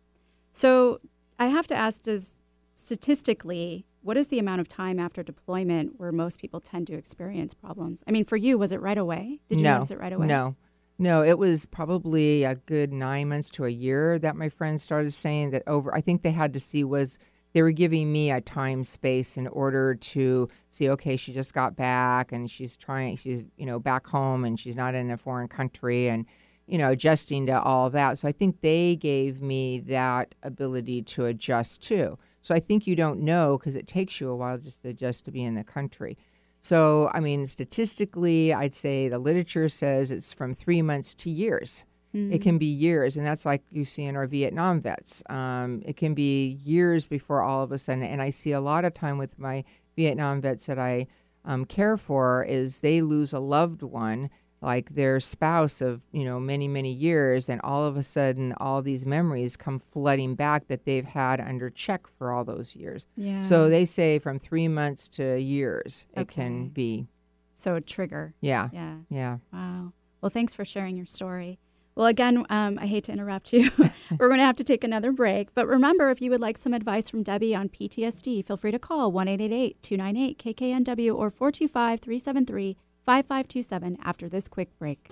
[0.51, 1.01] So
[1.37, 2.37] I have to ask: Does
[2.73, 7.53] statistically, what is the amount of time after deployment where most people tend to experience
[7.53, 8.03] problems?
[8.07, 9.41] I mean, for you, was it right away?
[9.47, 10.27] Did you no, notice it right away?
[10.27, 10.55] No,
[10.99, 11.23] no.
[11.23, 15.51] It was probably a good nine months to a year that my friends started saying
[15.51, 15.93] that over.
[15.95, 17.17] I think they had to see was
[17.53, 20.89] they were giving me a time space in order to see.
[20.89, 23.17] Okay, she just got back and she's trying.
[23.17, 26.25] She's you know back home and she's not in a foreign country and
[26.67, 28.19] you know adjusting to all that.
[28.19, 32.19] So I think they gave me that ability to adjust too.
[32.41, 35.25] So I think you don't know because it takes you a while just to adjust
[35.25, 36.17] to be in the country.
[36.61, 41.85] So, I mean, statistically, I'd say the literature says it's from three months to years.
[42.33, 45.21] It can be years, and that's like you see in our Vietnam vets.
[45.29, 48.03] Um, it can be years before all of a sudden.
[48.03, 49.63] And I see a lot of time with my
[49.95, 51.05] Vietnam vets that I
[51.45, 56.39] um, care for is they lose a loved one, like their spouse of you know
[56.39, 60.85] many many years, and all of a sudden all these memories come flooding back that
[60.85, 63.07] they've had under check for all those years.
[63.15, 63.41] Yeah.
[63.43, 67.07] So they say from three months to years it can be.
[67.55, 68.33] So a trigger.
[68.41, 68.69] Yeah.
[68.71, 68.95] Yeah.
[69.09, 69.37] Yeah.
[69.51, 69.93] Wow.
[70.21, 71.59] Well, thanks for sharing your story.
[71.95, 73.69] Well, again, um, I hate to interrupt you.
[74.17, 75.53] We're going to have to take another break.
[75.53, 78.79] But remember, if you would like some advice from Debbie on PTSD, feel free to
[78.79, 85.09] call 1 298 KKNW or 425 373 5527 after this quick break.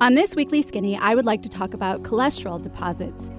[0.00, 3.30] On this weekly skinny, I would like to talk about cholesterol deposits.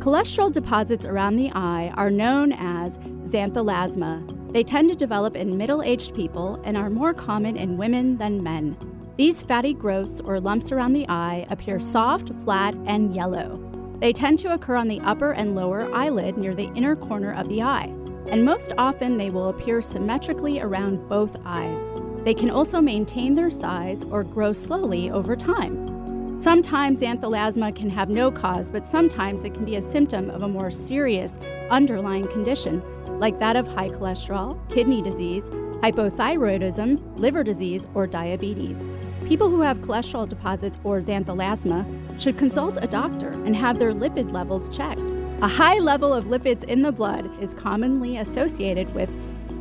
[0.00, 4.52] Cholesterol deposits around the eye are known as xanthelasma.
[4.52, 8.42] They tend to develop in middle aged people and are more common in women than
[8.42, 8.76] men.
[9.16, 13.60] These fatty growths or lumps around the eye appear soft, flat, and yellow.
[13.98, 17.48] They tend to occur on the upper and lower eyelid near the inner corner of
[17.48, 17.92] the eye,
[18.28, 21.80] and most often they will appear symmetrically around both eyes.
[22.24, 26.38] They can also maintain their size or grow slowly over time.
[26.40, 30.48] Sometimes xanthelasma can have no cause, but sometimes it can be a symptom of a
[30.48, 31.38] more serious
[31.70, 32.80] underlying condition,
[33.18, 35.50] like that of high cholesterol, kidney disease,
[35.82, 38.86] hypothyroidism, liver disease, or diabetes.
[39.26, 44.32] People who have cholesterol deposits or xanthelasma should consult a doctor and have their lipid
[44.32, 45.12] levels checked.
[45.42, 49.10] A high level of lipids in the blood is commonly associated with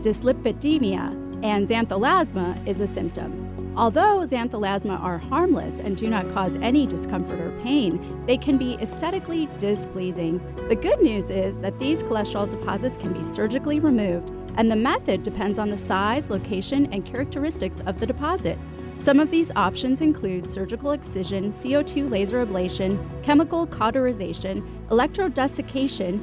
[0.02, 3.74] dyslipidemia, and xanthelasma is a symptom.
[3.78, 8.74] Although xanthelasma are harmless and do not cause any discomfort or pain, they can be
[8.82, 10.42] aesthetically displeasing.
[10.68, 15.22] The good news is that these cholesterol deposits can be surgically removed, and the method
[15.22, 18.58] depends on the size, location, and characteristics of the deposit.
[18.98, 26.20] Some of these options include surgical excision, CO2 laser ablation, chemical cauterization, electrodesiccation,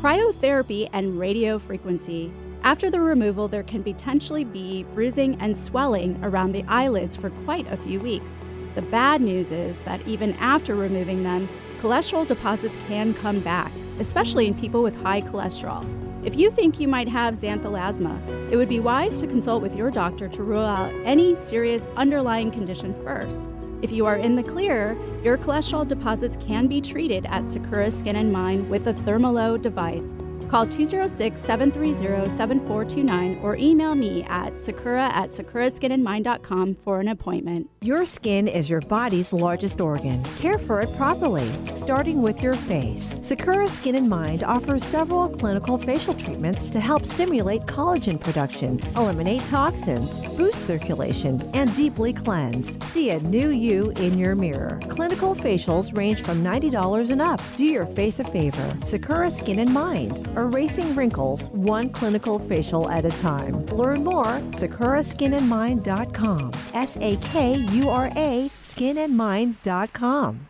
[0.00, 2.32] cryotherapy, and radio frequency.
[2.62, 7.70] After the removal, there can potentially be bruising and swelling around the eyelids for quite
[7.72, 8.38] a few weeks.
[8.74, 11.48] The bad news is that even after removing them,
[11.80, 15.84] cholesterol deposits can come back, especially in people with high cholesterol.
[16.26, 19.90] If you think you might have xanthelasma, it would be wise to consult with your
[19.90, 23.44] doctor to rule out any serious underlying condition first.
[23.80, 28.16] If you are in the clear, your cholesterol deposits can be treated at Sakura Skin
[28.16, 30.14] and Mind with a Thermalo device.
[30.48, 37.68] Call 206 730 7429 or email me at sakura at sakuraskinandmind.com for an appointment.
[37.80, 40.22] Your skin is your body's largest organ.
[40.38, 43.18] Care for it properly, starting with your face.
[43.22, 49.44] Sakura Skin and Mind offers several clinical facial treatments to help stimulate collagen production, eliminate
[49.46, 52.82] toxins, boost circulation, and deeply cleanse.
[52.86, 54.80] See a new you in your mirror.
[54.88, 57.40] Clinical facials range from $90 and up.
[57.56, 58.76] Do your face a favor.
[58.84, 63.66] Sakura Skin and Mind, erasing wrinkles one clinical facial at a time.
[63.66, 66.50] Learn more, sakuraskinandmind.com.
[66.74, 70.48] S A K U R A skinandmind.com.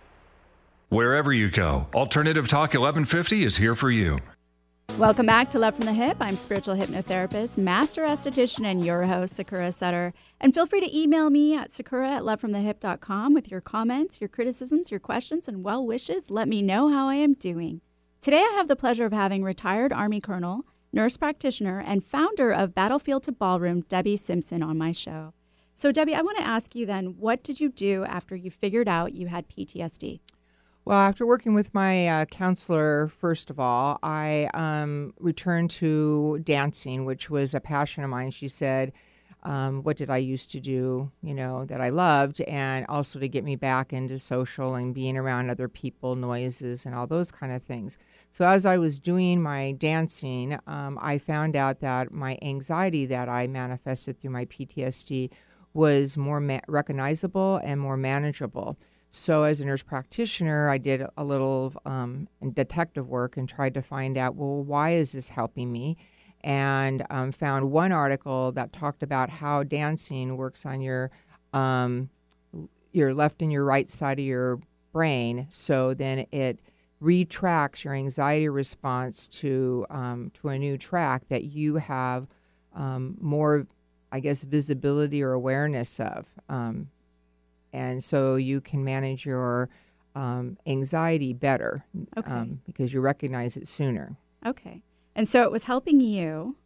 [0.89, 4.21] Wherever you go, Alternative Talk 1150 is here for you.
[4.99, 6.17] Welcome back to Love from the Hyp.
[6.21, 10.15] I'm spiritual hypnotherapist, master esthetician, and your host, Sakura Sutter.
[10.41, 14.91] And feel free to email me at sakura at lovefromthehyp.com with your comments, your criticisms,
[14.91, 16.31] your questions, and well wishes.
[16.31, 17.83] Let me know how I am doing.
[18.27, 22.75] Today, I have the pleasure of having retired Army Colonel, nurse practitioner, and founder of
[22.75, 25.33] Battlefield to Ballroom, Debbie Simpson, on my show.
[25.77, 28.89] So, Debbie, I want to ask you then, what did you do after you figured
[28.89, 30.19] out you had PTSD?
[30.85, 37.05] Well, after working with my uh, counselor, first of all, I um, returned to dancing,
[37.05, 38.33] which was a passion of mine.
[38.33, 38.93] She said,
[39.47, 42.41] um, What did I used to do, you know, that I loved?
[42.43, 46.95] And also to get me back into social and being around other people, noises, and
[46.95, 47.97] all those kind of things.
[48.33, 53.29] So, as I was doing my dancing, um, I found out that my anxiety that
[53.29, 55.31] I manifested through my PTSD
[55.73, 58.77] was more ma- recognizable and more manageable.
[59.11, 63.83] So, as a nurse practitioner, I did a little um, detective work and tried to
[63.83, 65.97] find out, well, why is this helping me?
[66.45, 71.11] And um, found one article that talked about how dancing works on your
[71.53, 72.11] um,
[72.93, 74.61] your left and your right side of your
[74.93, 75.49] brain.
[75.51, 76.61] So then it
[77.01, 82.27] retracts your anxiety response to um, to a new track that you have
[82.75, 83.67] um, more,
[84.13, 86.29] I guess, visibility or awareness of.
[86.49, 86.91] Um,
[87.73, 89.69] and so you can manage your
[90.15, 91.85] um, anxiety better
[92.17, 92.31] Okay.
[92.31, 94.17] um, because you recognize it sooner.
[94.47, 94.83] Okay.
[95.17, 96.57] And so it was helping you.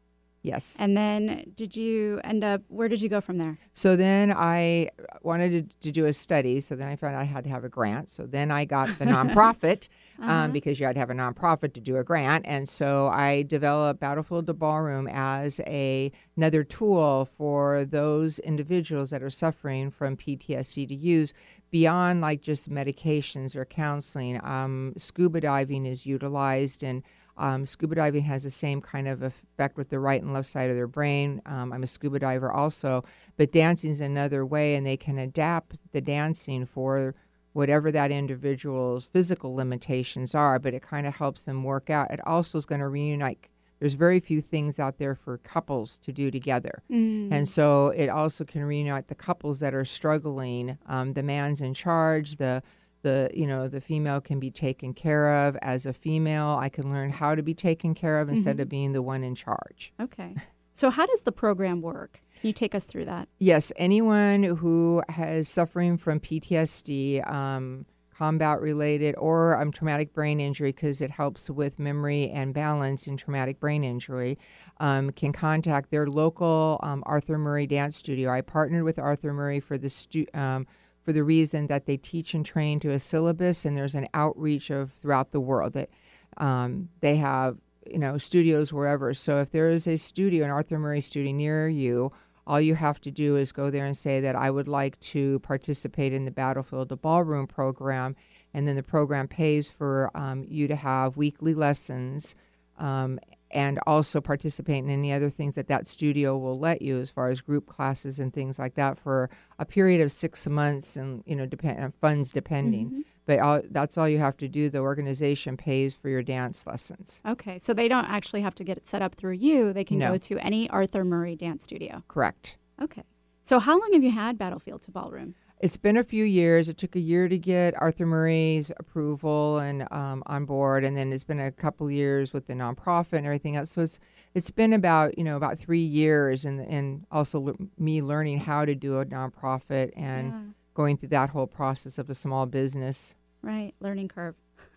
[0.43, 0.79] Yes.
[0.81, 3.59] And then did you end up, where did you go from there?
[3.75, 4.89] So then I
[5.21, 6.63] wanted to, to do a study.
[6.63, 8.09] So then I found out I had to have a grant.
[8.09, 10.33] So then I got the nonprofit Uh-huh.
[10.33, 12.47] um, because you had to have a nonprofit to do a grant.
[12.49, 19.23] And so I developed Battlefield to Ballroom as a another tool for those individuals that
[19.23, 21.35] are suffering from PTSD to use
[21.71, 24.41] beyond like just medications or counseling.
[24.43, 27.03] Um, scuba diving is utilized and
[27.37, 30.71] um, scuba diving has the same kind of effect with the right and left side
[30.71, 31.41] of their brain.
[31.47, 33.05] Um, I'm a scuba diver also,
[33.37, 37.15] but dancing is another way, and they can adapt the dancing for
[37.53, 42.11] whatever that individual's physical limitations are, but it kind of helps them work out.
[42.11, 43.49] It also is going to reunite.
[43.81, 46.83] There's very few things out there for couples to do together.
[46.91, 47.33] Mm.
[47.33, 50.77] And so it also can reunite the couples that are struggling.
[50.87, 52.63] Um, the man's in charge, the
[53.03, 56.93] the you know the female can be taken care of as a female i can
[56.93, 60.35] learn how to be taken care of instead of being the one in charge Okay.
[60.73, 62.23] So how does the program work?
[62.41, 63.29] Can you take us through that?
[63.39, 67.87] yes anyone who has suffering from ptsd um,
[68.17, 73.17] combat related or um, traumatic brain injury because it helps with memory and balance in
[73.17, 74.37] traumatic brain injury
[74.79, 79.59] um, can contact their local um, arthur murray dance studio i partnered with arthur murray
[79.61, 80.67] for the stu- um,
[81.03, 84.71] for the reason that they teach and train to a syllabus and there's an outreach
[84.71, 85.89] of throughout the world that
[86.37, 89.13] um, they have you know studios wherever.
[89.15, 92.13] So if there is a studio an arthur murray studio near you
[92.47, 95.39] all you have to do is go there and say that i would like to
[95.41, 98.17] participate in the battlefield to ballroom program
[98.53, 102.35] and then the program pays for um, you to have weekly lessons
[102.79, 103.21] um,
[103.53, 107.29] and also participate in any other things that that studio will let you as far
[107.29, 111.35] as group classes and things like that for a period of six months and you
[111.35, 115.57] know depend uh, funds depending but all, that's all you have to do the organization
[115.57, 117.59] pays for your dance lessons Okay.
[117.59, 119.73] So they don't actually have to get it set up through you.
[119.73, 120.13] They can No.
[120.13, 122.03] go to any Arthur Murray dance studio.
[122.09, 123.03] correct Okay.
[123.43, 125.35] So how long have you had Battlefield to Ballroom?
[125.61, 126.71] It's been a few years.
[126.71, 131.13] It took a year to get Arthur Murray's approval and um, on board, and then
[131.13, 133.71] it's been a couple years with the nonprofit and everything else.
[133.73, 134.01] So it's
[134.35, 138.65] it's been about you know about three years, and and also l- me learning how
[138.65, 140.41] to do a nonprofit and Yeah.
[140.73, 143.15] going through that whole process of a small business.
[143.43, 143.75] Right.
[143.81, 144.37] Learning curve.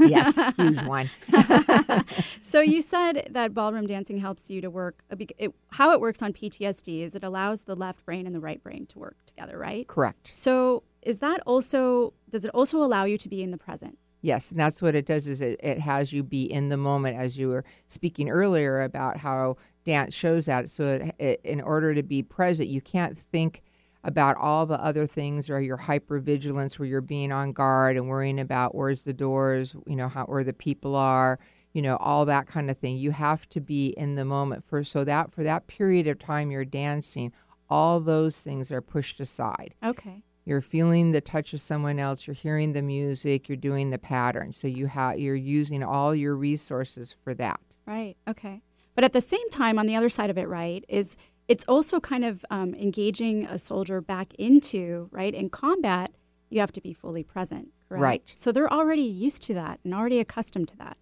[0.10, 1.10] Yes, huge one.
[2.42, 5.04] so you said that ballroom dancing helps you to work.
[5.12, 8.40] Uh, it, how it works on PTSD is it allows the left brain and the
[8.40, 9.88] right brain to work together, right?
[9.88, 10.32] Correct.
[10.34, 13.98] So is that also does it also allow you to be in the present?
[14.22, 15.28] Yes, and that's what it does.
[15.28, 19.18] Is it, it has you be in the moment, as you were speaking earlier about
[19.18, 20.70] how dance shows that.
[20.70, 23.64] So, it, it, in order to be present, you can't think
[24.04, 28.40] about all the other things or your hypervigilance where you're being on guard and worrying
[28.40, 31.40] about where's the doors, you know, how where the people are,
[31.72, 32.98] you know, all that kind of thing.
[32.98, 36.52] You have to be in the moment for so that for that period of time
[36.52, 37.32] you're dancing,
[37.70, 39.74] all those things are pushed aside.
[39.84, 40.24] Okay.
[40.46, 44.52] You're feeling the touch of someone else, you're hearing the music, you're doing the pattern.
[44.52, 47.62] So you have you're using all your resources for that.
[47.86, 48.18] Right.
[48.28, 48.62] Okay.
[48.96, 51.18] But at the same time, on the other side of it, right, is
[51.48, 56.12] it's also kind of um, engaging a soldier back into right in combat.
[56.50, 58.02] You have to be fully present, correct?
[58.02, 58.30] Right.
[58.30, 60.98] So they're already used to that and already accustomed to that,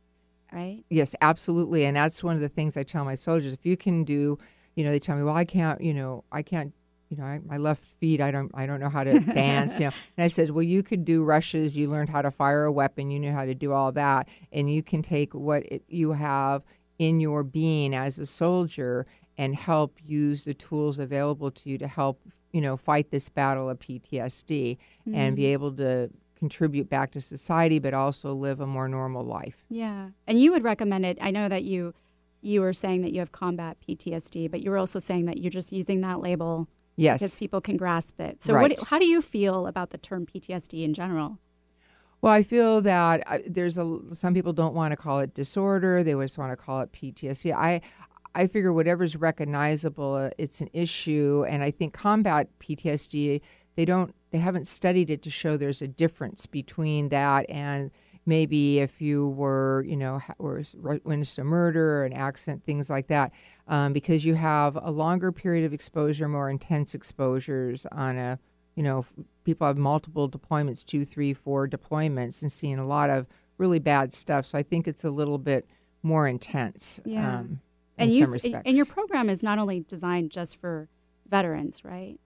[0.51, 0.83] right?
[0.89, 1.85] Yes, absolutely.
[1.85, 3.53] And that's one of the things I tell my soldiers.
[3.53, 4.39] If you can do,
[4.75, 6.73] you know, they tell me, well, I can't, you know, I can't
[7.11, 9.87] you know, I, my left feet, I don't, I don't know how to dance, you
[9.87, 9.91] know.
[10.15, 11.75] And I said, well, you could do rushes.
[11.75, 13.11] You learned how to fire a weapon.
[13.11, 16.63] You knew how to do all that, and you can take what it, you have
[16.99, 19.05] in your being as a soldier
[19.37, 22.21] and help use the tools available to you to help,
[22.51, 25.15] you know, fight this battle of PTSD mm-hmm.
[25.15, 25.53] and be mm-hmm.
[25.53, 29.63] able to contribute back to society, but also live a more normal life.
[29.69, 31.17] Yeah, and you would recommend it.
[31.21, 31.93] I know that you
[32.43, 35.51] you were saying that you have combat PTSD, but you were also saying that you're
[35.51, 37.19] just using that label Yes.
[37.19, 38.43] Because people can grasp it.
[38.43, 38.77] So, right.
[38.77, 41.39] what, how do you feel about the term PTSD in general?
[42.21, 46.03] Well, I feel that uh, there's a some people don't want to call it disorder;
[46.03, 47.53] they just want to call it PTSD.
[47.53, 47.81] I
[48.33, 53.41] I figure whatever's recognizable, uh, it's an issue, and I think combat PTSD
[53.75, 57.91] they don't they haven't studied it to show there's a difference between that and
[58.25, 60.61] maybe if you were, you know, were
[61.03, 63.31] witnessed a murder, or an accident, things like that,
[63.67, 68.39] um, because you have a longer period of exposure, more intense exposures on a,
[68.75, 69.05] you know,
[69.43, 73.25] people have multiple deployments, two, three, four deployments, and seeing a lot of
[73.57, 74.45] really bad stuff.
[74.45, 75.67] So I think it's a little bit
[76.03, 76.99] more intense.
[77.03, 77.39] Yeah.
[77.39, 77.61] Um,
[78.01, 80.89] and you, and your program is not only designed just for
[81.29, 82.19] veterans, right?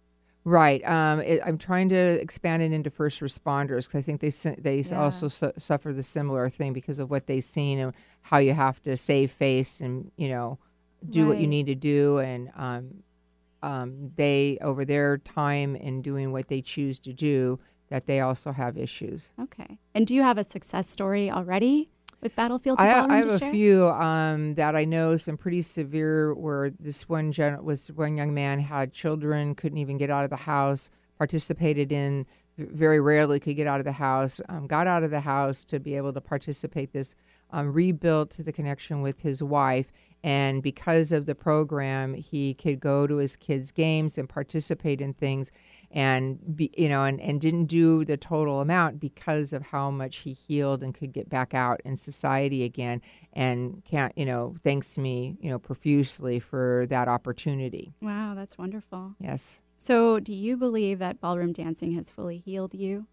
[0.44, 0.88] Right.
[0.88, 4.82] Um, it, I'm trying to expand it into first responders because I think they they
[4.82, 5.02] yeah.
[5.02, 8.82] also su- suffer the similar thing because of what they've seen and how you have
[8.84, 10.60] to save face and you know
[11.10, 11.30] do right.
[11.30, 13.04] what you need to do and um,
[13.64, 17.60] um, they over their time in doing what they choose to do
[17.90, 19.32] that they also have issues.
[19.42, 19.80] Okay.
[19.96, 21.90] And do you have a success story already?
[22.26, 26.72] With Battlefield I, I, have a few um, that I know some pretty severe where
[26.72, 30.36] this one gen- was one young man had children, couldn't even get out of the
[30.36, 32.26] house, participated in
[32.58, 35.80] very rarely could get out of the house, um, got out of the house to
[35.80, 37.16] be able to participate this,
[37.52, 39.92] um, rebuilt the connection with his wife.
[40.26, 45.14] And because of the program, he could go to his kids' games and participate in
[45.14, 45.52] things
[45.92, 50.18] and be, you know and, and didn't do the total amount because of how much
[50.18, 53.04] he healed and could get back out in society again
[53.34, 57.94] and can't you know thanks me you know profusely for that opportunity.
[58.02, 59.14] Wow that's wonderful.
[59.20, 59.60] Yes.
[59.78, 63.06] So do you believe that ballroom dancing has fully healed you?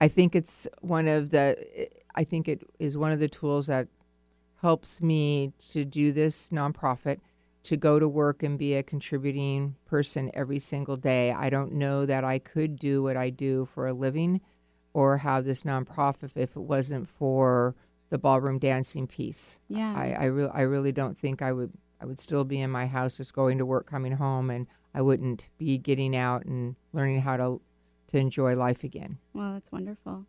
[0.00, 3.88] I think it's one of the i think it is one of the tools that
[4.66, 7.20] helps me to do this nonprofit
[7.62, 11.30] to go to work and be a contributing person every single day.
[11.30, 14.40] I don't know that I could do what I do for a living
[14.92, 17.76] or have this nonprofit if it wasn't for
[18.10, 19.60] the ballroom dancing piece.
[19.68, 19.94] Yeah.
[19.96, 22.86] I, I, re- I really don't think I would I would still be in my
[22.86, 27.20] house just going to work, coming home, and I wouldn't be getting out and learning
[27.20, 27.60] how to
[28.08, 29.18] to enjoy life again.
[29.32, 30.26] Well, that's wonderful.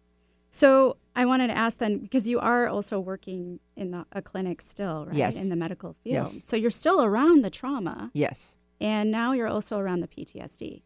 [0.51, 4.61] So I wanted to ask then, because you are also working in the, a clinic
[4.61, 5.15] still, right?
[5.15, 5.41] Yes.
[5.41, 6.27] In the medical field.
[6.27, 6.41] Yes.
[6.45, 8.11] So you're still around the trauma.
[8.13, 8.55] Yes.
[8.79, 10.83] And now you're also around the PTSD.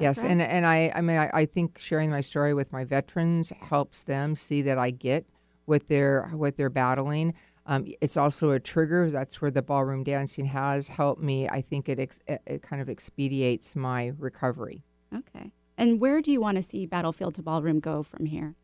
[0.00, 3.52] Yes, and and I I mean I, I think sharing my story with my veterans
[3.60, 5.26] helps them see that I get
[5.64, 7.34] what they're what they're battling.
[7.66, 9.10] Um, it's also a trigger.
[9.10, 11.48] That's where the ballroom dancing has helped me.
[11.48, 14.84] I think it ex- it kind of expedites my recovery.
[15.12, 15.52] Okay.
[15.76, 18.54] And where do you want to see Battlefield to Ballroom go from here?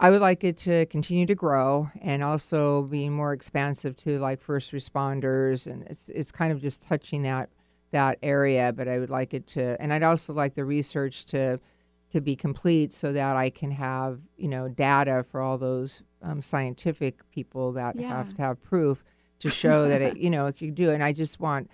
[0.00, 4.40] I would like it to continue to grow and also be more expansive to like
[4.40, 7.50] first responders and it's it's kind of just touching that
[7.90, 11.58] that area but I would like it to and I'd also like the research to
[12.10, 16.42] to be complete so that I can have you know data for all those um,
[16.42, 18.08] scientific people that yeah.
[18.08, 19.02] have to have proof
[19.40, 20.94] to show that it you know it can do it.
[20.94, 21.70] and I just want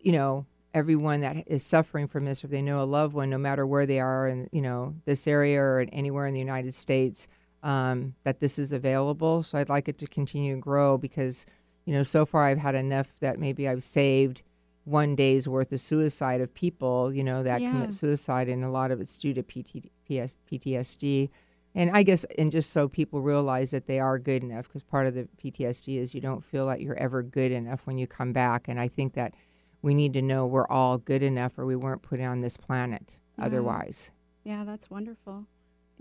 [0.00, 3.38] you know everyone that is suffering from this if they know a loved one no
[3.38, 7.28] matter where they are in you know this area or anywhere in the United States
[7.62, 9.42] um, that this is available.
[9.42, 11.46] So I'd like it to continue to grow because,
[11.84, 14.42] you know, so far I've had enough that maybe I've saved
[14.84, 17.70] one day's worth of suicide of people, you know, that yeah.
[17.70, 21.30] commit suicide, and a lot of it's due to PT, PS, PTSD.
[21.74, 25.06] And I guess, and just so people realize that they are good enough, because part
[25.06, 28.32] of the PTSD is you don't feel that you're ever good enough when you come
[28.32, 28.68] back.
[28.68, 29.34] And I think that
[29.80, 33.18] we need to know we're all good enough or we weren't put on this planet
[33.38, 33.46] Yeah.
[33.46, 34.10] otherwise.
[34.44, 35.46] Yeah, that's wonderful.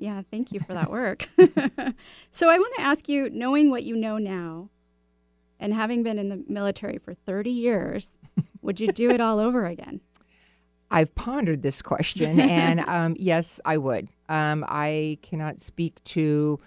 [0.02, 1.30] Yeah, thank you for that work.
[2.32, 4.70] so I want to ask you, knowing what you know now,
[5.60, 8.18] and having been in the military for 30 years,
[8.64, 10.02] would you do it all over again?
[10.90, 14.08] I've pondered this question, and um, yes, I would.
[14.28, 16.60] Um, I cannot speak to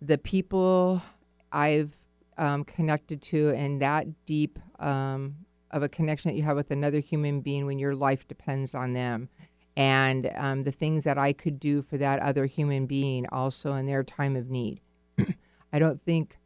[0.00, 1.02] the people
[1.50, 1.96] I've
[2.36, 5.34] um, connected to and that deep um,
[5.72, 8.92] of a connection that you have with another human being when your life depends on
[8.92, 9.30] them.
[9.78, 13.86] And um, the things that I could do for that other human being also in
[13.86, 14.80] their time of need.
[15.72, 16.36] I don't think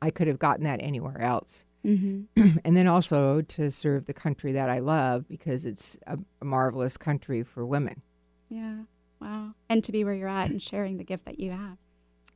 [0.00, 2.58] I could have gotten that anywhere else Mm-hmm.
[2.64, 6.96] and then also to serve the country that I love because it's a, a marvelous
[6.96, 8.02] country for women.
[8.48, 8.82] Yeah.
[9.20, 9.52] Wow.
[9.68, 11.78] And to be where you're at and sharing the gift that you have.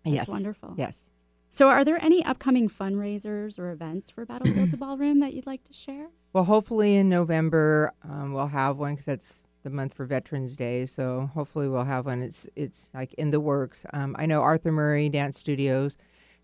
[0.05, 0.29] That's yes.
[0.29, 0.75] wonderful.
[0.77, 1.11] Yes.
[1.51, 5.65] So, are there any upcoming fundraisers or events for Battlefield to Ballroom that you'd like
[5.65, 6.09] to share?
[6.33, 10.87] Well, hopefully in November um, we'll have one because that's the month for Veterans Day.
[10.87, 12.23] So hopefully we'll have one.
[12.23, 13.87] It's it's like in the works.
[13.93, 15.97] Um, I know Arthur Murray Dance Studios.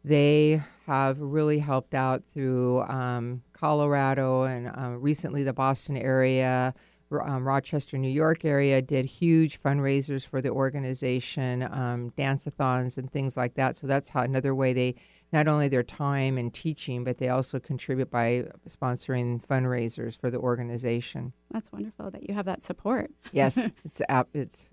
[0.04, 6.74] They have really helped out through um, Colorado and uh, recently the Boston area,
[7.10, 13.36] um, Rochester, New York area did huge fundraisers for the organization, um, dance-a-thons and things
[13.36, 13.76] like that.
[13.78, 14.94] So that's how another way they
[15.35, 20.39] not only their time and teaching, but they also contribute by sponsoring fundraisers for the
[20.39, 21.32] organization.
[21.51, 23.11] That's wonderful that you have that support.
[23.32, 24.01] Yes, it's
[24.32, 24.70] it's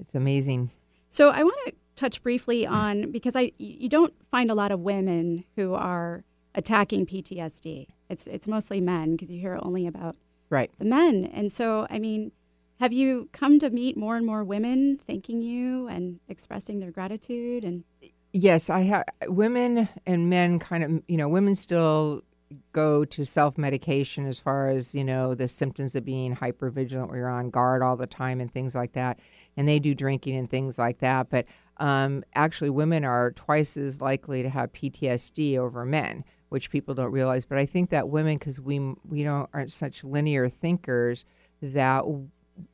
[0.00, 0.70] it's amazing.
[1.08, 4.78] So I want to touch briefly on because I you don't find a lot of
[4.80, 7.88] women who are attacking PTSD.
[8.08, 10.16] It's it's mostly men because you hear only about
[10.48, 10.70] Right.
[10.78, 11.24] the men.
[11.24, 12.30] And so I mean,
[12.78, 17.64] have you come to meet more and more women thanking you and expressing their gratitude
[17.64, 17.82] and
[18.38, 22.20] Yes, I have women and men kind of, you know, women still
[22.72, 27.08] go to self medication as far as, you know, the symptoms of being hyper vigilant
[27.08, 29.18] where you're on guard all the time and things like that.
[29.56, 31.30] And they do drinking and things like that.
[31.30, 31.46] But
[31.78, 37.12] um, actually, women are twice as likely to have PTSD over men, which people don't
[37.12, 37.46] realize.
[37.46, 38.78] But I think that women, because we,
[39.08, 41.24] we don't, aren't such linear thinkers,
[41.62, 42.04] that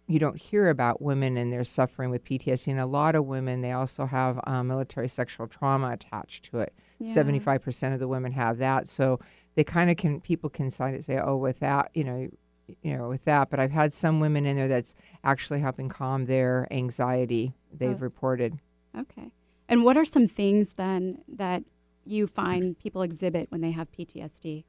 [0.07, 2.69] you don't hear about women and their suffering with PTSD.
[2.69, 6.73] And a lot of women, they also have um, military sexual trauma attached to it.
[6.99, 7.13] Yeah.
[7.13, 8.87] Seventy-five percent of the women have that.
[8.89, 9.19] So
[9.55, 12.29] they kind of can people can cite it, say, oh, with that, you know,
[12.83, 13.51] you know, with that.
[13.51, 17.53] But I've had some women in there that's actually helping calm their anxiety.
[17.73, 18.05] They've Oh.
[18.05, 18.59] reported.
[18.97, 19.31] Okay.
[19.69, 21.65] And what are some things then that
[22.05, 24.65] you find people exhibit when they have PTSD?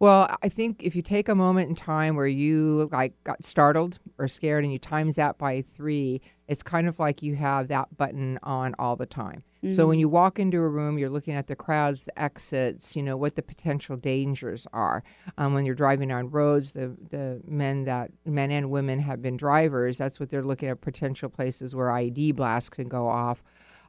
[0.00, 3.98] Well, I think if you take a moment in time where you like got startled
[4.16, 7.96] or scared and you times that by three, it's kind of like you have that
[7.96, 9.42] button on all the time.
[9.72, 13.02] So when you walk into a room, you're looking at the crowds, the exits, you
[13.02, 15.02] know, what the potential dangers are.
[15.36, 19.36] Um, when you're driving on roads, the, the men that men and women have been
[19.36, 23.42] drivers, that's what they're looking at potential places where IED blasts can go off.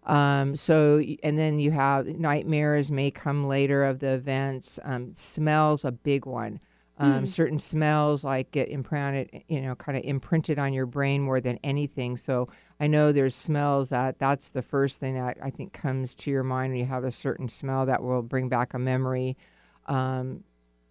[0.09, 4.79] Um, so, and then you have nightmares may come later of the events.
[4.83, 6.59] Um, smells a big one.
[7.01, 11.39] Um, Certain smells like get imprinted, you know, kind of imprinted on your brain more
[11.39, 12.17] than anything.
[12.17, 16.31] So I know there's smells that that's the first thing that I think comes to
[16.31, 19.37] your mind when you have a certain smell that will bring back a memory.
[19.85, 20.43] Um,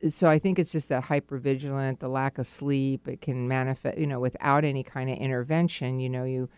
[0.08, 3.06] so I think it's just that hypervigilant, the lack of sleep.
[3.06, 6.00] It can manifest, you know, without any kind of intervention.
[6.00, 6.48] You know, you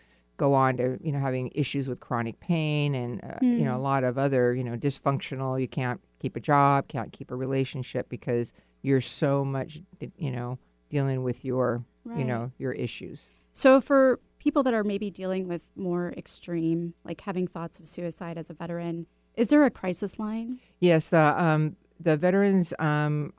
[0.41, 3.83] go on to you know having issues with chronic pain and uh, you know a
[3.91, 5.61] lot of other you know dysfunctional.
[5.61, 9.81] You can't keep a job, can't keep a relationship because you're so much
[10.17, 10.57] you know
[10.89, 11.85] dealing with your
[12.17, 13.29] you know your issues.
[13.53, 18.35] So, for people that are maybe dealing with more extreme, like having thoughts of suicide
[18.39, 20.59] as a veteran, is there a crisis line?
[20.79, 23.33] Yes, the um, the veterans um,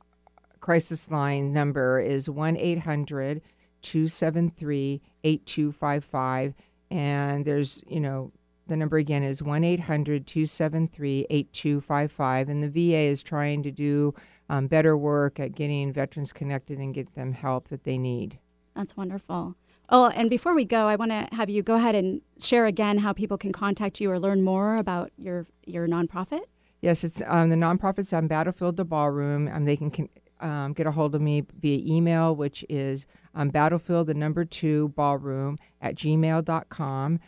[0.61, 3.43] crisis line number is 1 800
[3.83, 6.55] 273 8255.
[6.93, 8.33] And there's, you know,
[8.67, 12.49] the number again is 1 800 273 8255.
[12.51, 14.15] And the VA is trying to do
[14.51, 18.39] um, better work at getting veterans connected and get them help that they need.
[18.77, 19.57] That's wonderful.
[19.89, 22.99] Oh, and before we go, I want to have you go ahead and share again
[22.99, 26.43] how people can contact you or learn more about your your nonprofit.
[26.83, 29.49] Yes, it's um, the nonprofits on Battlefield to Ballroom.
[29.49, 30.09] Um, they can, can
[30.43, 34.89] um, get a hold of me via email, which is um, battlefield, the number two,
[34.91, 37.21] ballroom at gmail.com.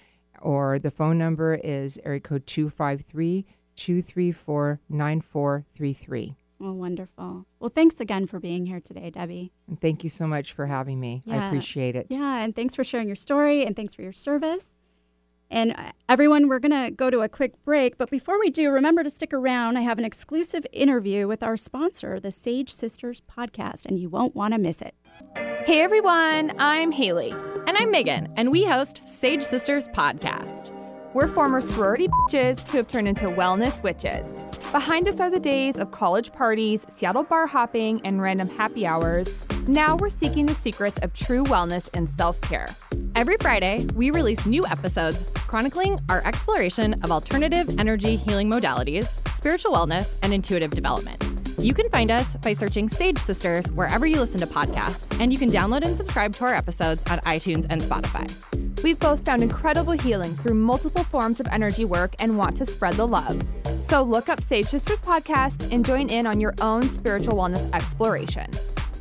[0.43, 3.47] Or the phone number is area code 253
[3.77, 6.35] 234 9433.
[6.61, 7.47] Oh, wonderful.
[7.59, 9.53] Well, thanks again for being here today, Debbie.
[9.69, 11.23] And thank you so much for having me.
[11.29, 12.07] I appreciate it.
[12.11, 14.67] Yeah, and thanks for sharing your story and thanks for your service.
[15.51, 17.97] And uh, everyone, we're going to go to a quick break.
[17.99, 19.77] But before we do, remember to stick around.
[19.77, 24.35] I have an exclusive interview with our sponsor, the Sage Sisters podcast, and you won't
[24.35, 24.95] want to miss it.
[25.67, 27.33] Hey everyone, I'm Haley.
[27.67, 30.71] And I'm Megan, and we host Sage Sisters Podcast.
[31.15, 34.35] We're former sorority bitches who have turned into wellness witches.
[34.73, 39.33] Behind us are the days of college parties, Seattle bar hopping, and random happy hours.
[39.69, 42.67] Now we're seeking the secrets of true wellness and self care.
[43.17, 49.71] Every Friday, we release new episodes chronicling our exploration of alternative energy healing modalities, spiritual
[49.71, 51.23] wellness, and intuitive development.
[51.57, 55.39] You can find us by searching Sage Sisters wherever you listen to podcasts, and you
[55.39, 58.29] can download and subscribe to our episodes on iTunes and Spotify.
[58.83, 62.95] We've both found incredible healing through multiple forms of energy work and want to spread
[62.95, 63.41] the love.
[63.81, 68.51] So look up Sage Sisters Podcast and join in on your own spiritual wellness exploration.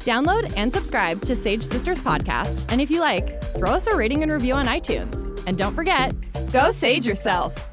[0.03, 4.21] Download and subscribe to Sage Sisters Podcast, and if you like, throw us a rating
[4.21, 5.41] and review on iTunes.
[5.47, 6.13] And don't forget,
[6.51, 7.72] go sage yourself.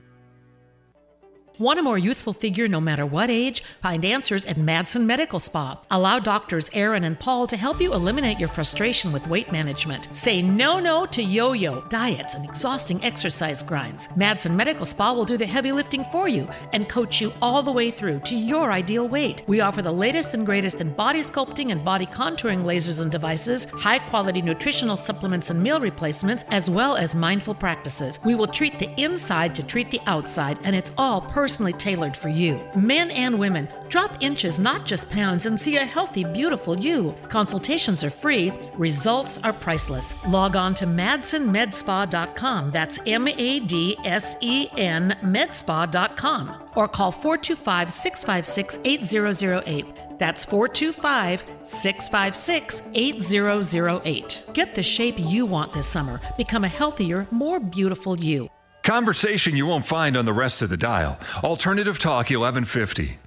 [1.61, 3.61] Want a more youthful figure no matter what age?
[3.83, 5.79] Find answers at Madsen Medical Spa.
[5.91, 10.11] Allow doctors Aaron and Paul to help you eliminate your frustration with weight management.
[10.11, 14.07] Say no no to yo yo, diets, and exhausting exercise grinds.
[14.17, 17.71] Madsen Medical Spa will do the heavy lifting for you and coach you all the
[17.71, 19.43] way through to your ideal weight.
[19.45, 23.65] We offer the latest and greatest in body sculpting and body contouring lasers and devices,
[23.65, 28.19] high quality nutritional supplements and meal replacements, as well as mindful practices.
[28.25, 31.21] We will treat the inside to treat the outside, and it's all
[31.51, 32.61] personally tailored for you.
[32.75, 37.13] Men and women, drop inches, not just pounds, and see a healthy, beautiful you.
[37.27, 40.15] Consultations are free, results are priceless.
[40.25, 42.71] Log on to madsenmedspa.com.
[42.71, 46.69] That's M A D S E N medspa.com.
[46.77, 49.85] Or call 425 656 8008.
[50.19, 54.45] That's 425 656 8008.
[54.53, 56.21] Get the shape you want this summer.
[56.37, 58.49] Become a healthier, more beautiful you.
[58.83, 61.19] Conversation you won't find on the rest of the dial.
[61.43, 63.17] Alternative Talk 1150.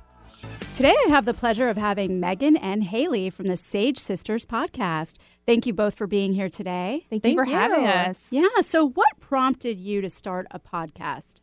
[0.75, 5.19] Today, I have the pleasure of having Megan and Haley from the Sage Sisters podcast.
[5.47, 7.07] Thank you both for being here today.
[7.09, 8.33] Thank, you for having us.
[8.33, 8.49] Yeah.
[8.63, 11.35] So, what prompted you to start a podcast?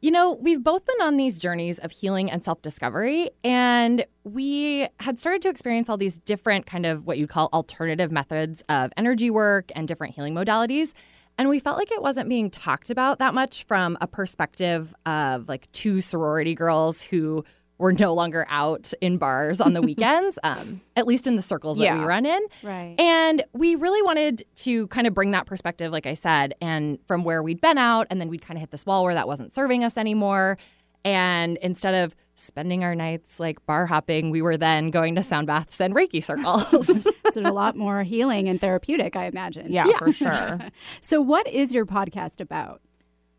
[0.00, 4.88] You know, we've both been on these journeys of healing and self discovery, and we
[5.00, 8.90] had started to experience all these different kind of what you'd call alternative methods of
[8.96, 10.94] energy work and different healing modalities.
[11.38, 15.48] And we felt like it wasn't being talked about that much from a perspective of
[15.48, 17.44] like two sorority girls who
[17.78, 21.76] were no longer out in bars on the weekends, um, at least in the circles
[21.78, 21.98] that Yeah.
[22.00, 22.40] we run in.
[22.64, 22.96] Right.
[22.98, 27.22] And we really wanted to kind of bring that perspective, like I said, and from
[27.22, 29.54] where we'd been out, and then we'd kind of hit this wall where that wasn't
[29.54, 30.58] serving us anymore.
[31.04, 35.46] And instead of spending our nights like bar hopping, we were then going to sound
[35.46, 36.86] baths and Reiki circles.
[37.30, 39.72] so, a lot more healing and therapeutic, I imagine.
[39.72, 40.58] Yeah, for sure.
[41.00, 42.80] So, what is your podcast about?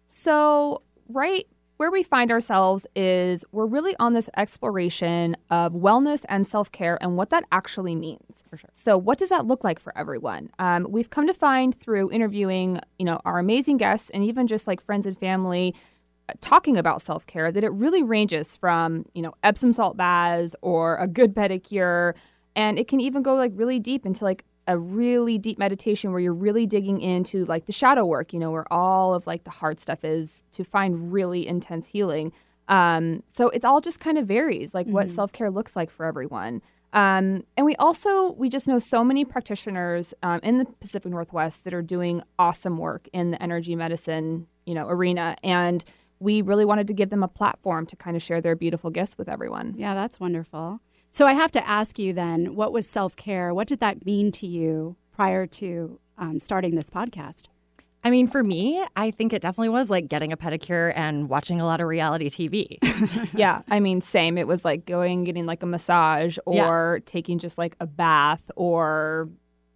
[0.07, 1.45] So, right
[1.79, 6.97] where we find ourselves is we're really on this exploration of wellness and self care
[6.99, 8.43] and what that actually means.
[8.49, 8.69] For sure.
[8.73, 10.49] So, what does that look like for everyone?
[10.59, 14.67] Um, we've come to find through interviewing, you know, our amazing guests and even just
[14.67, 15.73] like friends and family
[16.41, 20.97] talking about self care that it really ranges from, you know, Epsom salt baths or
[20.97, 22.13] a good pedicure.
[22.55, 26.19] And it can even go like really deep into like a really deep meditation where
[26.19, 29.49] you're really digging into like the shadow work, you know, where all of like the
[29.49, 32.31] hard stuff is to find really intense healing.
[32.67, 36.05] Um, so it's all just kind of varies, like what self care looks like for
[36.05, 36.61] everyone.
[36.93, 41.63] Um, and we also we just know so many practitioners um, in the Pacific Northwest
[41.63, 45.83] that are doing awesome work in the energy medicine, you know, arena, and
[46.19, 49.17] we really wanted to give them a platform to kind of share their beautiful gifts
[49.17, 49.73] with everyone.
[49.77, 50.81] Yeah, that's wonderful.
[51.11, 53.53] So, I have to ask you then, what was self care?
[53.53, 57.45] What did that mean to you prior to um, starting this podcast?
[58.03, 61.59] I mean, for me, I think it definitely was like getting a pedicure and watching
[61.59, 62.77] a lot of reality TV.
[63.33, 64.37] yeah, I mean, same.
[64.37, 69.29] It was like going getting like a massage or taking just like a bath or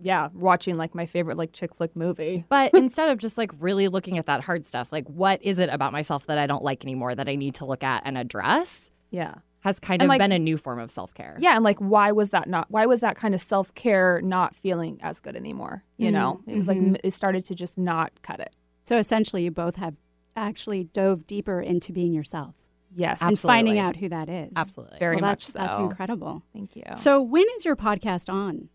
[0.03, 2.43] yeah, watching like my favorite like chick flick movie.
[2.49, 5.69] But instead of just like really looking at that hard stuff, like what is it
[5.69, 8.91] about myself that I don't like anymore that I need to look at and address?
[9.11, 9.35] Yeah.
[9.61, 11.37] has kind And, of like- been a new form of self care.
[11.39, 14.99] Yeah, and like why was that not why was that kind of self-care not feeling
[15.01, 15.85] as good anymore?
[15.97, 16.41] You Mhm, know?
[16.47, 16.89] It was like mhm.
[16.95, 18.53] m- it started to just not cut it.
[18.83, 19.95] So essentially, you both have
[20.35, 22.69] actually dove deeper into being yourselves.
[22.95, 23.21] Yes.
[23.21, 24.51] And finding out who that is.
[24.55, 24.99] Absolutely.
[24.99, 26.43] Very well, much that's, That's incredible.
[26.53, 26.83] Thank you.
[26.95, 28.67] So when is your podcast on?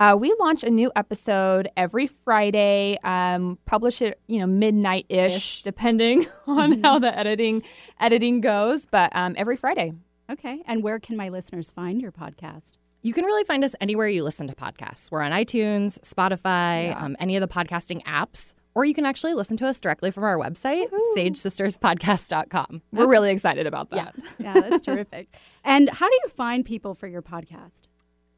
[0.00, 2.98] Uh, we launch a new episode every Friday.
[3.04, 7.62] Um, publish it, you know, midnight ish, depending on how the editing
[8.00, 8.86] editing goes.
[8.86, 9.92] But um, every Friday.
[10.30, 10.62] Okay.
[10.66, 12.72] And where can my listeners find your podcast?
[13.02, 15.10] You can really find us anywhere you listen to podcasts.
[15.10, 17.04] We're on iTunes, Spotify, Yeah.
[17.04, 20.24] um, any of the podcasting apps, or you can actually listen to us directly from
[20.24, 20.86] our website,
[21.16, 22.82] sagesisterspodcast.com.
[22.92, 24.14] We're really excited about that.
[24.38, 25.34] Yeah, that's terrific.
[25.64, 27.82] And how do you find people for your podcast?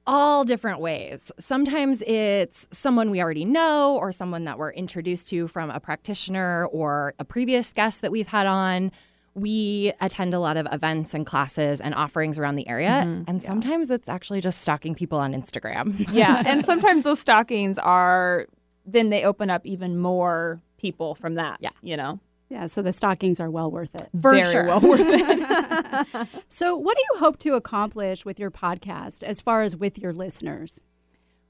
[0.07, 1.30] All different ways.
[1.38, 6.66] Sometimes it's someone we already know or someone that we're introduced to from a practitioner
[6.66, 8.90] or a previous guest that we've had on.
[9.34, 13.05] We attend a lot of events and classes and offerings around the area.
[13.07, 13.46] Mhm, And yeah.
[13.46, 16.07] sometimes it's actually just stalking people on Instagram.
[16.12, 18.46] yeah, and sometimes those stockings are
[18.84, 21.59] then they open up even more people from that.
[21.61, 22.18] Yeah, you know,
[22.53, 24.11] Yeah, so the stockings are well worth it.
[24.20, 24.66] For very sure.
[24.66, 26.28] well worth it.
[26.48, 30.12] So, what do you hope to accomplish with your podcast as far as with your
[30.12, 30.82] listeners?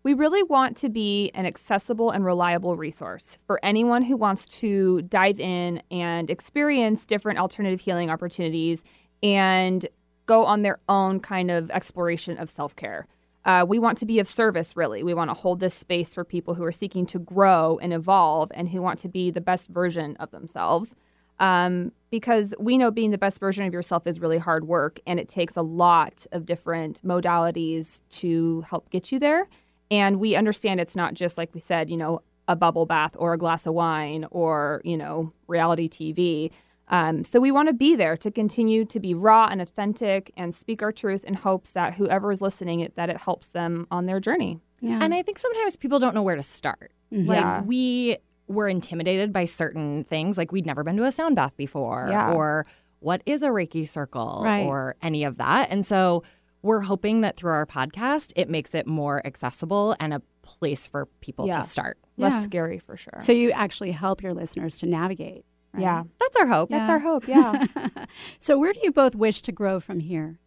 [0.05, 5.03] We really want to be an accessible and reliable resource for anyone who wants to
[5.03, 8.85] dive in and experience different alternative healing opportunities
[9.25, 9.85] and
[10.27, 13.09] go on their own kind of exploration of self care.
[13.45, 15.03] Uh, we want to be of service, really.
[15.03, 18.53] We want to hold this space for people who are seeking to grow and evolve
[18.55, 20.95] and who want to be the best version of themselves.
[21.41, 25.19] Um, because we know being the best version of yourself is really hard work and
[25.19, 29.49] it takes a lot of different modalities to help get you there.
[29.91, 33.33] And we understand it's not just like we said, you know, a bubble bath or
[33.33, 36.51] a glass of wine or, you know, reality TV.
[36.89, 40.55] Um, so we want to be there to continue to be raw and authentic and
[40.55, 44.07] speak our truth in hopes that whoever is listening, it that it helps them on
[44.07, 44.59] their journey.
[44.81, 44.99] Yeah.
[45.01, 46.93] And I think sometimes people don't know where to start.
[47.13, 47.27] Mhm.
[47.29, 47.63] Like Yeah.
[47.63, 48.19] we
[48.49, 52.33] were intimidated by certain things, like we'd never been to a sound bath before, Yeah.
[52.33, 52.67] or
[52.99, 54.67] what is a Reiki circle, Right.
[54.67, 55.69] or any of that.
[55.71, 56.23] And so
[56.63, 61.07] we're hoping that through our podcast, it makes it more accessible and a place for
[61.21, 61.59] people Yeah.
[61.59, 61.99] to start.
[62.17, 62.41] Less Yeah.
[62.43, 63.19] scary for sure.
[63.21, 65.45] So, you actually help your listeners to navigate.
[65.73, 65.83] Right?
[65.83, 66.71] yeah, That's our hope.
[66.71, 67.27] that's our hope.
[67.29, 67.67] Yeah.
[68.39, 70.39] so, where do you both wish to grow from here?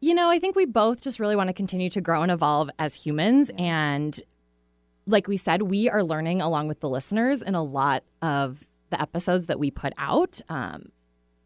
[0.00, 2.70] You know, I think we both just really want to continue to grow and evolve
[2.78, 3.50] as humans.
[3.58, 4.18] And
[5.06, 9.00] like we said, we are learning along with the listeners in a lot of the
[9.00, 10.40] episodes that we put out.
[10.48, 10.90] Um,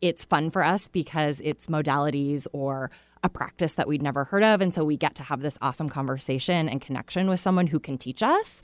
[0.03, 2.91] it's fun for us because it's modalities or
[3.25, 4.61] a practice that we'd never heard of.
[4.61, 7.97] And so we get to have this awesome conversation and connection with someone who can
[7.97, 8.61] teach us.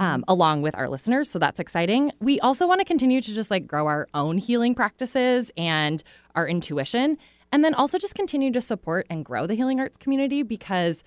[0.00, 1.30] Um, along with our listeners.
[1.30, 2.12] So that's exciting.
[2.20, 6.02] We also want to continue to just like grow our own healing practices and
[6.34, 7.16] our intuition.
[7.52, 11.02] And then also just continue to support and grow the healing arts community because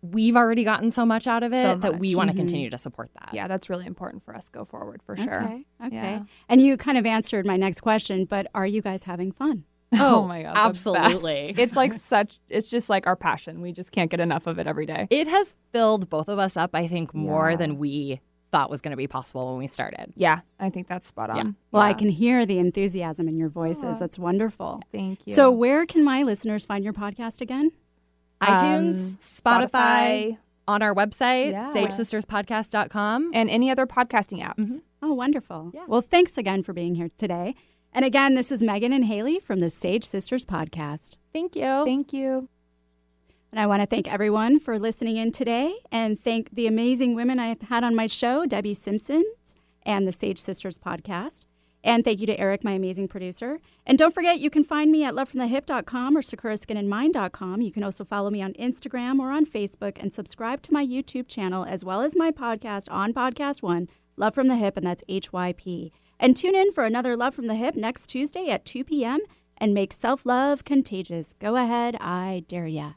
[0.00, 2.38] we've already gotten so much out of it So that we want to Mhm.
[2.38, 3.30] continue to support that.
[3.34, 5.42] yeah, that's really important for us go forward for sure.
[5.44, 5.64] Okay.
[5.84, 5.94] Okay.
[5.96, 6.22] Yeah.
[6.48, 9.64] And you kind of answered my next question, but are you guys having fun?
[10.00, 11.54] Oh, my god, absolutely.
[11.58, 12.38] It's like such.
[12.48, 13.60] It's just like our passion.
[13.60, 15.06] We just can't get enough of it every day.
[15.10, 17.56] It has filled both of us up, I think, more Yeah.
[17.56, 18.20] than we
[18.52, 20.12] thought was going to be possible when we started.
[20.14, 21.36] Yeah, I think that's spot on.
[21.36, 21.42] Yeah.
[21.70, 23.84] Well, I can hear the enthusiasm in your voices.
[23.84, 23.98] Aw.
[23.98, 24.82] That's wonderful.
[24.92, 25.34] Thank you.
[25.34, 27.70] So, where can my listeners find your podcast again?
[28.42, 30.36] iTunes, Um, Spotify,
[30.68, 31.72] on our website, Yeah.
[31.72, 33.30] sagesisterspodcast.com.
[33.34, 34.80] and any other podcasting apps.
[35.00, 35.70] Oh, wonderful.
[35.74, 35.84] Yeah.
[35.88, 37.54] Well, thanks again for being here today.
[37.92, 41.16] And again, this is Megan and Haley from the Sage Sisters podcast.
[41.32, 41.84] Thank you.
[41.84, 42.48] Thank you.
[43.50, 47.38] And I want to thank everyone for listening in today and thank the amazing women
[47.38, 51.44] I've had on my show, Debbie Simpsons and the Sage Sisters podcast.
[51.84, 53.58] And thank you to Eric, my amazing producer.
[53.84, 57.60] And don't forget, you can find me at lovefromthehyp.com or sakuraskinandmind.com.
[57.60, 61.28] You can also follow me on Instagram or on Facebook and subscribe to my YouTube
[61.28, 65.04] channel as well as my podcast on Podcast One, Love from the Hyp, and that's
[65.08, 65.90] HYP.
[66.22, 69.18] And tune in for another Love from the Hyp next Tuesday at 2 p.m.
[69.58, 71.34] and make self love contagious.
[71.40, 72.92] Go ahead, I dare ya.